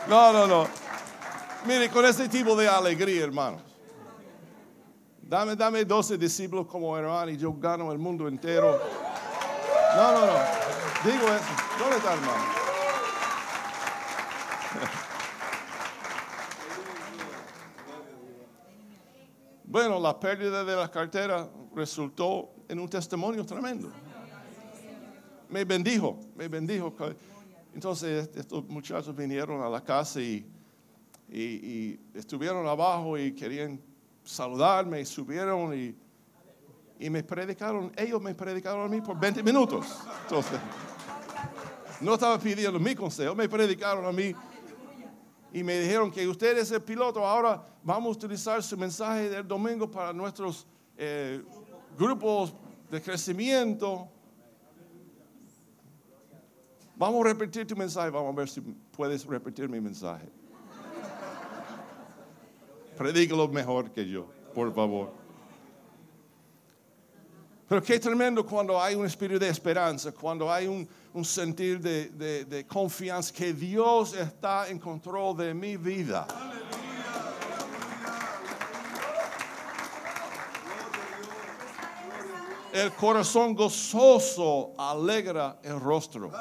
no, 0.08 0.34
no, 0.34 0.48
no. 0.48 0.68
Mire, 1.66 1.90
con 1.90 2.06
este 2.06 2.30
tipo 2.30 2.56
de 2.56 2.68
alegría, 2.68 3.24
hermanos. 3.24 3.62
Dame, 5.22 5.56
dame 5.56 5.86
12 5.86 6.18
discípulos 6.18 6.66
como 6.66 6.98
hermano 6.98 7.30
y 7.30 7.38
yo 7.38 7.54
gano 7.54 7.92
el 7.92 8.00
mundo 8.00 8.28
entero. 8.28 8.80
No, 9.96 10.12
no, 10.12 10.26
no. 10.26 10.34
Digo 11.04 11.28
eso. 11.28 11.46
¿Dónde 11.78 11.98
está 11.98 12.14
hermano? 12.14 12.59
Bueno, 19.70 20.00
la 20.00 20.20
pérdida 20.20 20.64
de 20.64 20.76
la 20.76 20.90
cartera 20.90 21.48
resultó 21.76 22.50
en 22.68 22.80
un 22.80 22.90
testimonio 22.90 23.46
tremendo. 23.46 23.92
Me 25.48 25.64
bendijo, 25.64 26.20
me 26.36 26.48
bendijo. 26.48 26.92
Entonces 27.76 28.32
estos 28.36 28.68
muchachos 28.68 29.16
vinieron 29.16 29.62
a 29.62 29.70
la 29.70 29.84
casa 29.84 30.20
y, 30.20 30.44
estuvieron 32.16 32.68
abajo 32.68 33.16
y 33.16 33.32
querían 33.34 33.80
saludarme 34.24 35.02
y 35.02 35.06
subieron 35.06 35.78
y, 35.78 35.96
y, 36.98 37.08
me 37.12 37.22
predicaron, 37.22 37.92
ellos 37.96 38.20
me 38.20 38.34
predicaron 38.34 38.86
a 38.86 38.88
mí 38.88 39.02
por 39.02 39.20
20 39.20 39.44
minutos. 39.44 39.86
Entonces, 40.24 40.60
no 42.02 42.16
estaba 42.16 42.40
pidiendo 42.40 42.80
mi 42.80 42.96
consejo, 42.96 43.36
me 43.36 43.48
predicaron 43.48 44.04
a 44.04 44.12
mí 44.12 44.34
y 45.52 45.64
me 45.64 45.80
dijeron 45.80 46.12
que 46.12 46.28
usted 46.28 46.58
es 46.58 46.72
el 46.72 46.82
piloto, 46.82 47.26
ahora 47.26 47.64
vamos 47.84 48.16
a 48.16 48.20
utilizar 48.20 48.62
su 48.62 48.78
mensaje 48.78 49.30
del 49.30 49.48
domingo 49.48 49.90
para 49.90 50.14
nuestros 50.14 50.66
eh, 50.98 51.42
grupos 51.98 52.54
de 52.92 53.02
crecimiento. 53.02 54.08
Vamos 56.96 57.26
a 57.26 57.30
repetir 57.30 57.66
tu 57.66 57.76
mensaje, 57.76 58.10
vamos 58.10 58.34
a 58.34 58.38
ver 58.38 58.50
si 58.50 58.62
puedes 58.62 59.26
repetir 59.26 59.68
mi 59.70 59.80
mensaje. 59.80 60.30
Predícalo 62.98 63.48
mejor 63.48 63.90
que 63.92 64.08
yo, 64.08 64.28
por 64.54 64.74
favor. 64.74 65.12
Pero 67.70 67.84
qué 67.84 68.00
tremendo 68.00 68.46
cuando 68.46 68.82
hay 68.82 68.96
un 68.96 69.06
espíritu 69.06 69.40
de 69.40 69.48
esperanza, 69.48 70.12
cuando 70.12 70.52
hay 70.52 70.68
un, 70.68 70.90
un 71.14 71.26
sentir 71.26 71.80
de, 71.80 72.10
de, 72.10 72.46
de, 72.46 72.68
confianza 72.68 73.34
que 73.34 73.54
Dios 73.54 74.14
está 74.14 74.70
en 74.70 74.78
control 74.80 75.36
de 75.38 75.54
mi 75.54 75.78
vida. 75.78 76.28
El 82.72 82.94
corazón 82.94 83.56
gozoso 83.56 84.74
alegra 84.78 85.60
el 85.64 85.80
rostro. 85.80 86.32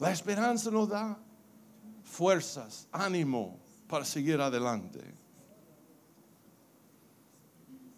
La 0.00 0.12
esperanza 0.12 0.70
nos 0.70 0.88
da 0.88 1.18
fuerzas, 2.02 2.88
ánimo 2.92 3.58
para 3.88 4.04
seguir 4.04 4.40
adelante. 4.40 5.00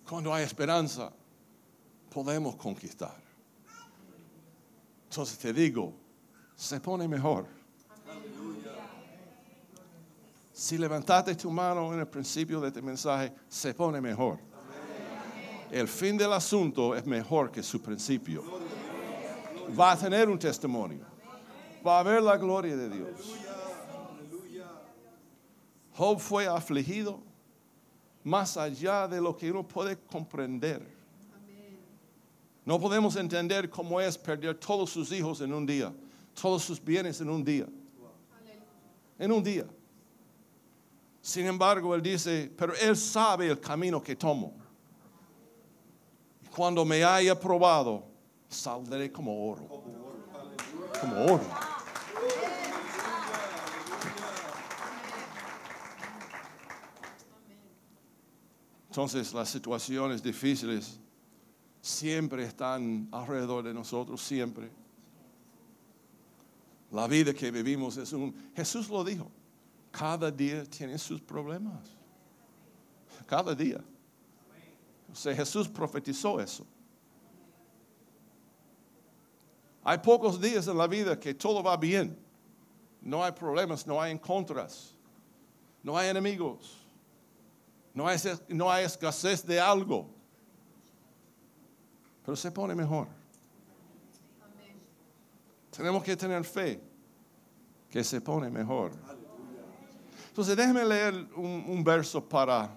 Cuando 0.09 0.33
hay 0.33 0.45
esperanza, 0.45 1.13
podemos 2.11 2.57
conquistar. 2.57 3.17
Entonces 5.05 5.39
te 5.39 5.53
digo, 5.53 5.95
se 6.55 6.79
pone 6.81 7.09
mejor. 7.09 7.47
Si 10.53 10.77
levantaste 10.77 11.35
tu 11.35 11.51
mano 11.51 11.93
en 11.95 12.01
el 12.01 12.07
principio 12.07 12.61
de 12.61 12.69
este 12.69 12.83
mensaje, 12.83 13.33
se 13.49 13.73
pone 13.73 14.01
mejor. 14.01 14.39
El 15.71 15.89
fin 15.89 16.19
del 16.19 16.33
asunto 16.33 16.95
es 16.95 17.07
mejor 17.07 17.51
que 17.51 17.63
su 17.63 17.81
principio. 17.81 18.45
Va 19.79 19.93
a 19.93 19.97
tener 19.97 20.29
un 20.29 20.39
testimonio. 20.39 21.07
Va 21.87 22.01
a 22.01 22.03
ver 22.03 22.23
la 22.23 22.37
gloria 22.37 22.77
de 22.77 22.91
Dios. 22.91 23.37
Job 25.97 26.19
fue 26.19 26.47
afligido 26.47 27.21
más 28.23 28.57
allá 28.57 29.09
de 29.09 29.21
lo 29.21 29.37
que 29.37 29.51
uno 29.51 29.67
puede 29.67 29.99
comprender. 29.99 31.00
No 32.71 32.79
podemos 32.79 33.17
entender 33.17 33.69
cómo 33.69 34.01
es 34.01 34.17
perder 34.17 34.55
todos 34.55 34.91
sus 34.91 35.11
hijos 35.11 35.41
en 35.41 35.53
un 35.53 35.67
día, 35.67 35.93
todos 36.41 36.63
sus 36.63 36.81
bienes 36.81 37.21
en 37.21 37.29
un 37.29 37.43
día. 37.43 37.67
En 39.19 39.33
un 39.33 39.43
día. 39.43 39.67
Sin 41.21 41.47
embargo, 41.47 41.97
él 41.97 42.01
dice, 42.01 42.49
pero 42.57 42.73
él 42.77 42.97
sabe 42.97 43.49
el 43.49 43.59
camino 43.59 44.01
que 44.01 44.15
tomo. 44.15 44.55
Y 46.45 46.47
cuando 46.47 46.85
me 46.85 47.03
haya 47.03 47.35
probado, 47.35 48.05
saldré 48.49 49.11
como 49.11 49.51
oro. 49.51 49.67
Como 51.01 51.25
oro. 51.25 51.41
Entonces 58.87 59.35
las 59.35 59.49
situaciones 59.49 60.23
difíciles 60.23 61.00
siempre 61.81 62.45
están 62.45 63.09
alrededor 63.11 63.65
de 63.65 63.75
nosotros, 63.75 64.21
siempre. 64.21 64.71
La 66.91 67.07
vida 67.07 67.33
que 67.33 67.51
vivimos 67.51 67.97
es 67.97 68.13
un... 68.13 68.35
Jesús 68.55 68.89
lo 68.89 69.05
dijo, 69.05 69.31
cada 69.91 70.31
día 70.31 70.65
tiene 70.65 70.99
sus 70.99 71.21
problemas. 71.21 71.97
Cada 73.27 73.55
día. 73.55 73.81
O 75.13 75.15
sea, 75.15 75.35
Jesús 75.35 75.69
profetizó 75.69 76.41
eso. 76.41 76.67
Hay 79.83 79.99
pocos 79.99 80.41
días 80.41 80.67
en 80.67 80.77
la 80.77 80.87
vida 80.87 81.19
que 81.19 81.35
todo 81.35 81.63
va 81.63 81.77
bien. 81.77 82.17
No 83.01 83.25
hay 83.25 83.33
problemas, 83.33 83.87
no 83.87 84.01
hay 84.01 84.19
contras, 84.19 84.95
no 85.83 85.97
hay 85.97 86.09
enemigos. 86.11 86.77
No 87.93 88.07
hay, 88.07 88.19
no 88.49 88.71
hay 88.71 88.85
escasez 88.85 89.45
de 89.45 89.59
algo. 89.59 90.09
Pero 92.31 92.37
se 92.37 92.53
pone 92.53 92.77
mejor. 92.77 93.09
Tenemos 95.77 96.05
que 96.05 96.17
tener 96.17 96.45
fe 96.45 96.81
que 97.91 98.05
se 98.05 98.21
pone 98.21 98.49
mejor. 98.49 98.93
Entonces 100.29 100.57
déjeme 100.57 100.85
leer 100.85 101.27
un, 101.35 101.83
verso 101.83 102.23
para, 102.25 102.73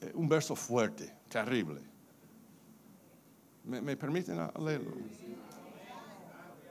eh, 0.00 0.10
un 0.16 0.28
verso 0.28 0.56
fuerte, 0.56 1.14
terrible. 1.28 1.80
¿Me, 3.62 3.96
permiten 3.96 4.36
leerlo? 4.58 4.94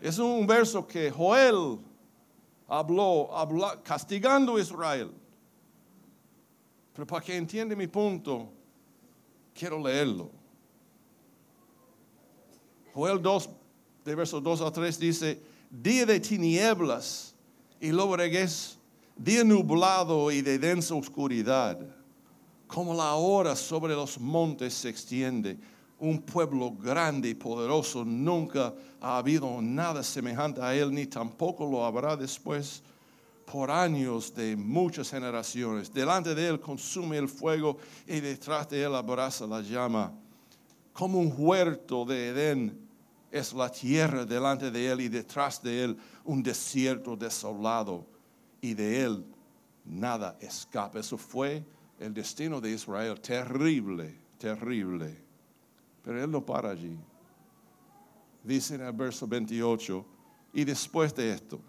Es 0.02 0.20
un 0.20 0.46
verso 0.46 0.86
que 0.86 1.10
Joel 1.12 1.80
habló, 2.68 3.34
habló 3.38 3.82
castigando 3.82 4.58
a 4.58 4.60
Israel. 4.60 5.14
Pero 6.92 7.08
para 7.08 7.24
que 7.24 7.38
entienda 7.38 7.74
mi 7.74 7.88
punto, 7.88 8.52
quiero 9.54 9.80
leerlo. 9.80 10.41
Joel 12.94 13.22
2, 13.22 13.50
de 14.06 14.16
versos 14.16 14.44
2 14.44 14.62
a 14.62 14.72
3 14.72 15.00
dice, 15.00 15.42
día 15.70 16.06
de 16.06 16.20
tinieblas 16.20 17.34
y 17.80 17.92
lobreguez, 17.92 18.78
día 19.16 19.44
nublado 19.44 20.32
y 20.32 20.42
de 20.42 20.60
densa 20.60 20.96
oscuridad, 20.96 21.80
como 22.68 22.94
la 22.94 23.14
hora 23.16 23.56
sobre 23.56 23.94
los 23.94 24.20
montes 24.20 24.74
se 24.74 24.90
extiende, 24.90 25.58
un 26.00 26.22
pueblo 26.22 26.72
grande 26.72 27.30
y 27.30 27.36
poderoso, 27.36 28.04
nunca 28.04 28.74
ha 29.00 29.18
habido 29.18 29.62
nada 29.62 30.04
semejante 30.04 30.62
a 30.62 30.74
él, 30.74 30.92
ni 30.94 31.06
tampoco 31.06 31.66
lo 31.70 31.86
habrá 31.86 32.18
después 32.18 32.82
por 33.46 33.70
años 33.70 34.34
de 34.34 34.56
muchas 34.56 35.12
generaciones. 35.12 35.94
Delante 35.94 36.34
de 36.34 36.48
él 36.48 36.60
consume 36.60 37.18
el 37.18 37.28
fuego 37.28 37.78
y 38.08 38.20
detrás 38.20 38.70
de 38.70 38.84
él 38.84 38.96
abraza 38.96 39.46
la 39.46 39.62
llama. 39.62 40.14
Como 40.94 41.20
un 41.20 41.34
huerto 41.38 42.06
de 42.06 42.30
Edén 42.30 42.81
es 43.32 43.54
la 43.54 43.70
tierra 43.70 44.26
delante 44.26 44.70
de 44.70 44.92
él 44.92 45.02
y 45.02 45.08
detrás 45.08 45.62
de 45.64 45.84
él 45.84 45.98
un 46.26 46.44
desierto 46.44 47.16
desolado 47.16 48.06
y 48.60 48.74
de 48.74 49.04
él 49.04 49.26
nada 49.86 50.38
escapa. 50.42 51.00
Eso 51.00 51.18
fue 51.18 51.64
el 52.00 52.14
destino 52.14 52.60
de 52.60 52.72
Israel, 52.72 53.20
terrible, 53.22 54.16
terrible. 54.38 55.18
Pero 56.04 56.24
él 56.24 56.30
no 56.30 56.46
para 56.46 56.72
allí. 56.72 56.98
Dice 58.44 58.76
en 58.76 58.82
el 58.82 58.92
verso 58.92 59.28
28, 59.28 60.06
y 60.54 60.64
después 60.64 61.16
de 61.16 61.34
esto, 61.34 61.62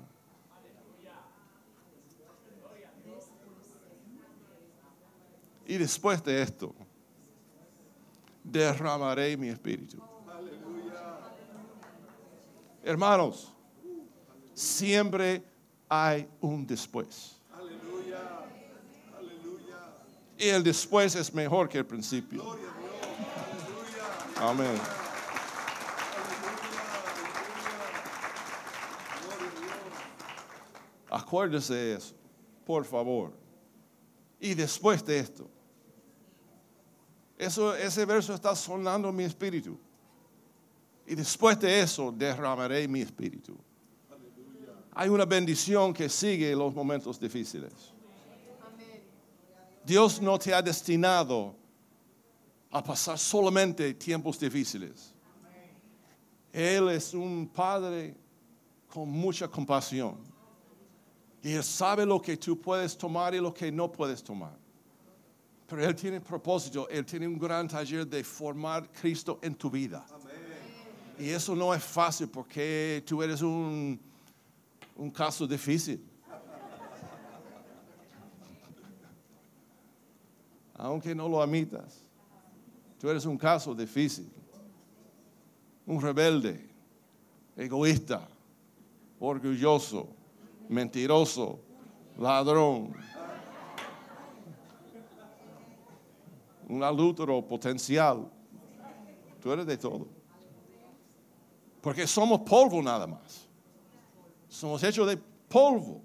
Y 5.72 5.78
después 5.78 6.22
de 6.22 6.42
esto, 6.42 6.74
derramaré 8.44 9.38
mi 9.38 9.48
espíritu. 9.48 10.11
Hermanos, 12.82 13.52
siempre 14.54 15.42
hay 15.88 16.28
un 16.40 16.66
después. 16.66 17.36
Y 20.38 20.48
el 20.48 20.64
después 20.64 21.14
es 21.14 21.32
mejor 21.32 21.68
que 21.68 21.78
el 21.78 21.86
principio. 21.86 22.56
Amén. 24.36 24.74
Acuérdese 31.08 31.74
de 31.74 31.94
eso, 31.94 32.14
por 32.64 32.84
favor. 32.84 33.32
Y 34.40 34.54
después 34.54 35.04
de 35.04 35.18
esto. 35.20 35.48
Eso, 37.38 37.76
ese 37.76 38.04
verso 38.04 38.34
está 38.34 38.56
sonando 38.56 39.10
en 39.10 39.16
mi 39.16 39.24
espíritu. 39.24 39.78
Y 41.12 41.14
después 41.14 41.60
de 41.60 41.82
eso 41.82 42.10
derramaré 42.10 42.88
mi 42.88 43.02
espíritu. 43.02 43.54
Hay 44.94 45.10
una 45.10 45.26
bendición 45.26 45.92
que 45.92 46.08
sigue 46.08 46.56
los 46.56 46.74
momentos 46.74 47.20
difíciles. 47.20 47.70
Dios 49.84 50.22
no 50.22 50.38
te 50.38 50.54
ha 50.54 50.62
destinado 50.62 51.54
a 52.70 52.82
pasar 52.82 53.18
solamente 53.18 53.92
tiempos 53.92 54.40
difíciles. 54.40 55.12
Él 56.50 56.88
es 56.88 57.12
un 57.12 57.46
padre 57.46 58.16
con 58.88 59.10
mucha 59.10 59.48
compasión. 59.48 60.16
Y 61.42 61.52
Él 61.52 61.62
sabe 61.62 62.06
lo 62.06 62.22
que 62.22 62.38
tú 62.38 62.58
puedes 62.58 62.96
tomar 62.96 63.34
y 63.34 63.38
lo 63.38 63.52
que 63.52 63.70
no 63.70 63.92
puedes 63.92 64.24
tomar. 64.24 64.56
Pero 65.66 65.84
Él 65.84 65.94
tiene 65.94 66.22
propósito, 66.22 66.88
Él 66.88 67.04
tiene 67.04 67.28
un 67.28 67.38
gran 67.38 67.68
taller 67.68 68.06
de 68.06 68.24
formar 68.24 68.90
Cristo 68.90 69.38
en 69.42 69.54
tu 69.54 69.70
vida. 69.70 70.06
Y 71.18 71.28
eso 71.28 71.54
no 71.54 71.72
es 71.74 71.82
fácil 71.82 72.28
porque 72.28 73.02
tú 73.06 73.22
eres 73.22 73.42
un, 73.42 74.00
un 74.96 75.10
caso 75.10 75.46
difícil. 75.46 76.04
Aunque 80.74 81.14
no 81.14 81.28
lo 81.28 81.40
admitas, 81.40 82.00
tú 82.98 83.08
eres 83.08 83.24
un 83.24 83.38
caso 83.38 83.74
difícil. 83.74 84.28
Un 85.86 86.00
rebelde, 86.00 86.68
egoísta, 87.56 88.26
orgulloso, 89.20 90.08
mentiroso, 90.68 91.60
ladrón, 92.18 92.94
un 96.68 96.82
adúltero 96.82 97.46
potencial. 97.46 98.28
Tú 99.40 99.52
eres 99.52 99.66
de 99.66 99.76
todo. 99.76 100.21
Porque 101.82 102.06
somos 102.06 102.40
polvo 102.42 102.80
nada 102.80 103.06
más. 103.06 103.48
Somos 104.48 104.82
hechos 104.84 105.06
de 105.08 105.16
polvo. 105.16 106.00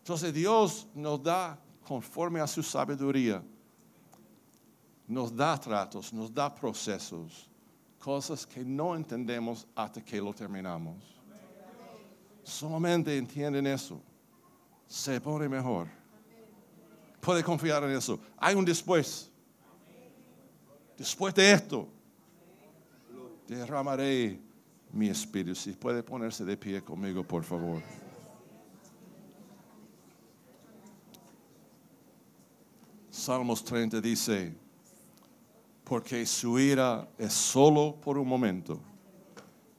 Entonces 0.00 0.34
Dios 0.34 0.88
nos 0.92 1.22
da, 1.22 1.58
conforme 1.86 2.40
a 2.40 2.46
su 2.46 2.62
sabiduría, 2.62 3.42
nos 5.06 5.34
da 5.34 5.58
tratos, 5.58 6.12
nos 6.12 6.34
da 6.34 6.52
procesos, 6.52 7.48
cosas 7.98 8.44
que 8.44 8.64
no 8.64 8.96
entendemos 8.96 9.66
hasta 9.74 10.04
que 10.04 10.20
lo 10.20 10.34
terminamos. 10.34 10.96
Solamente 12.42 13.16
entienden 13.16 13.66
eso. 13.66 14.02
Se 14.86 15.20
pone 15.20 15.48
mejor. 15.48 15.88
Puede 17.20 17.42
confiar 17.42 17.84
en 17.84 17.92
eso. 17.92 18.18
Hay 18.36 18.54
un 18.54 18.64
después. 18.64 19.30
Después 20.98 21.34
de 21.34 21.52
esto, 21.52 21.88
derramaré 23.46 24.40
mi 24.92 25.08
espíritu. 25.08 25.54
Si 25.54 25.72
puede 25.72 26.02
ponerse 26.02 26.44
de 26.44 26.56
pie 26.56 26.82
conmigo, 26.82 27.24
por 27.24 27.44
favor. 27.44 27.82
Salmos 33.10 33.64
30 33.64 34.00
dice, 34.00 34.54
porque 35.84 36.26
su 36.26 36.58
ira 36.58 37.08
es 37.18 37.32
solo 37.32 37.94
por 38.00 38.18
un 38.18 38.26
momento, 38.26 38.80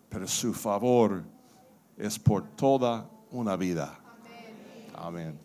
pero 0.09 0.27
su 0.27 0.53
favor 0.53 1.23
es 1.97 2.17
por 2.17 2.55
toda 2.55 3.09
una 3.31 3.55
vida. 3.55 3.99
Amén. 4.93 5.39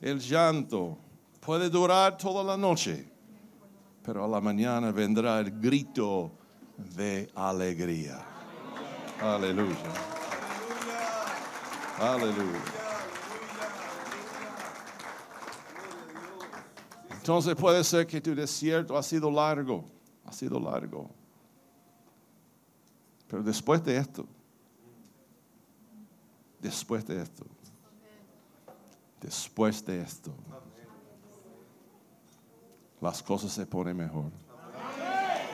El 0.00 0.18
llanto 0.18 0.98
puede 1.40 1.70
durar 1.70 2.16
toda 2.16 2.42
la 2.42 2.56
noche, 2.56 3.11
pero 4.04 4.24
a 4.24 4.28
la 4.28 4.40
mañana 4.40 4.90
vendrá 4.90 5.38
el 5.40 5.50
grito 5.60 6.32
de 6.76 7.30
alegría. 7.34 8.20
Aleluya. 9.20 9.76
Aleluya. 11.98 12.60
Entonces 17.10 17.54
puede 17.54 17.84
ser 17.84 18.04
que 18.06 18.20
tu 18.20 18.34
desierto 18.34 18.96
ha 18.98 19.02
sido 19.02 19.30
largo, 19.30 19.84
ha 20.24 20.32
sido 20.32 20.58
largo. 20.58 21.08
Pero 23.28 23.44
después 23.44 23.84
de 23.84 23.96
esto, 23.96 24.26
después 26.60 27.06
de 27.06 27.22
esto, 27.22 27.46
después 29.20 29.86
de 29.86 30.02
esto, 30.02 30.34
las 33.02 33.22
cosas 33.22 33.52
se 33.52 33.66
ponen 33.66 33.96
mejor. 33.96 34.30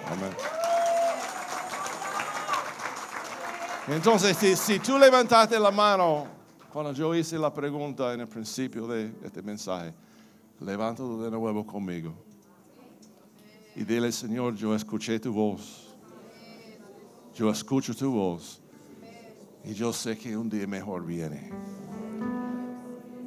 Amén. 0.06 0.30
Entonces, 3.88 4.58
si, 4.58 4.78
tú 4.78 4.98
levantaste 4.98 5.58
la 5.58 5.70
mano 5.70 6.26
cuando 6.70 6.92
yo 6.92 7.14
hice 7.14 7.38
la 7.38 7.52
pregunta 7.52 8.12
en 8.12 8.20
el 8.20 8.28
principio 8.28 8.86
de 8.86 9.10
este 9.24 9.40
mensaje, 9.40 9.94
levántalo 10.60 11.22
de 11.22 11.30
nuevo 11.30 11.66
conmigo. 11.66 12.12
Y 13.74 13.82
dile, 13.84 14.12
Señor, 14.12 14.54
yo 14.54 14.74
escuché 14.74 15.18
tu 15.18 15.32
voz. 15.32 15.94
Yo 17.34 17.50
escucho 17.50 17.94
tu 17.94 18.12
voz. 18.12 18.60
Y 19.64 19.72
yo 19.72 19.92
sé 19.92 20.18
que 20.18 20.36
un 20.36 20.50
día 20.50 20.66
mejor 20.66 21.06
viene. 21.06 21.50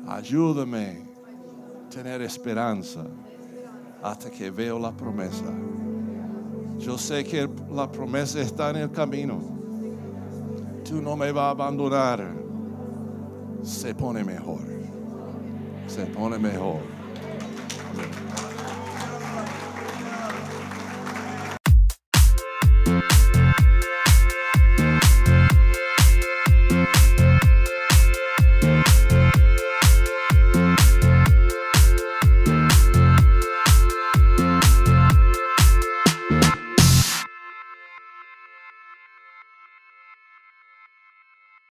Ayúdame 0.07 1.07
a 1.85 1.89
tener 1.89 2.21
esperanza 2.21 3.05
hasta 4.01 4.29
que 4.29 4.49
veo 4.49 4.79
la 4.79 4.91
promesa. 4.91 5.45
Yo 6.77 6.97
sé 6.97 7.23
que 7.23 7.47
la 7.69 7.91
promesa 7.91 8.41
está 8.41 8.71
en 8.71 8.77
el 8.77 8.91
camino. 8.91 9.39
Tú 10.83 11.01
no 11.01 11.15
me 11.15 11.31
vas 11.31 11.43
a 11.43 11.49
abandonar. 11.51 12.33
Se 13.61 13.93
pone 13.93 14.23
mejor. 14.23 14.61
Se 15.87 16.05
pone 16.07 16.39
mejor. 16.39 16.79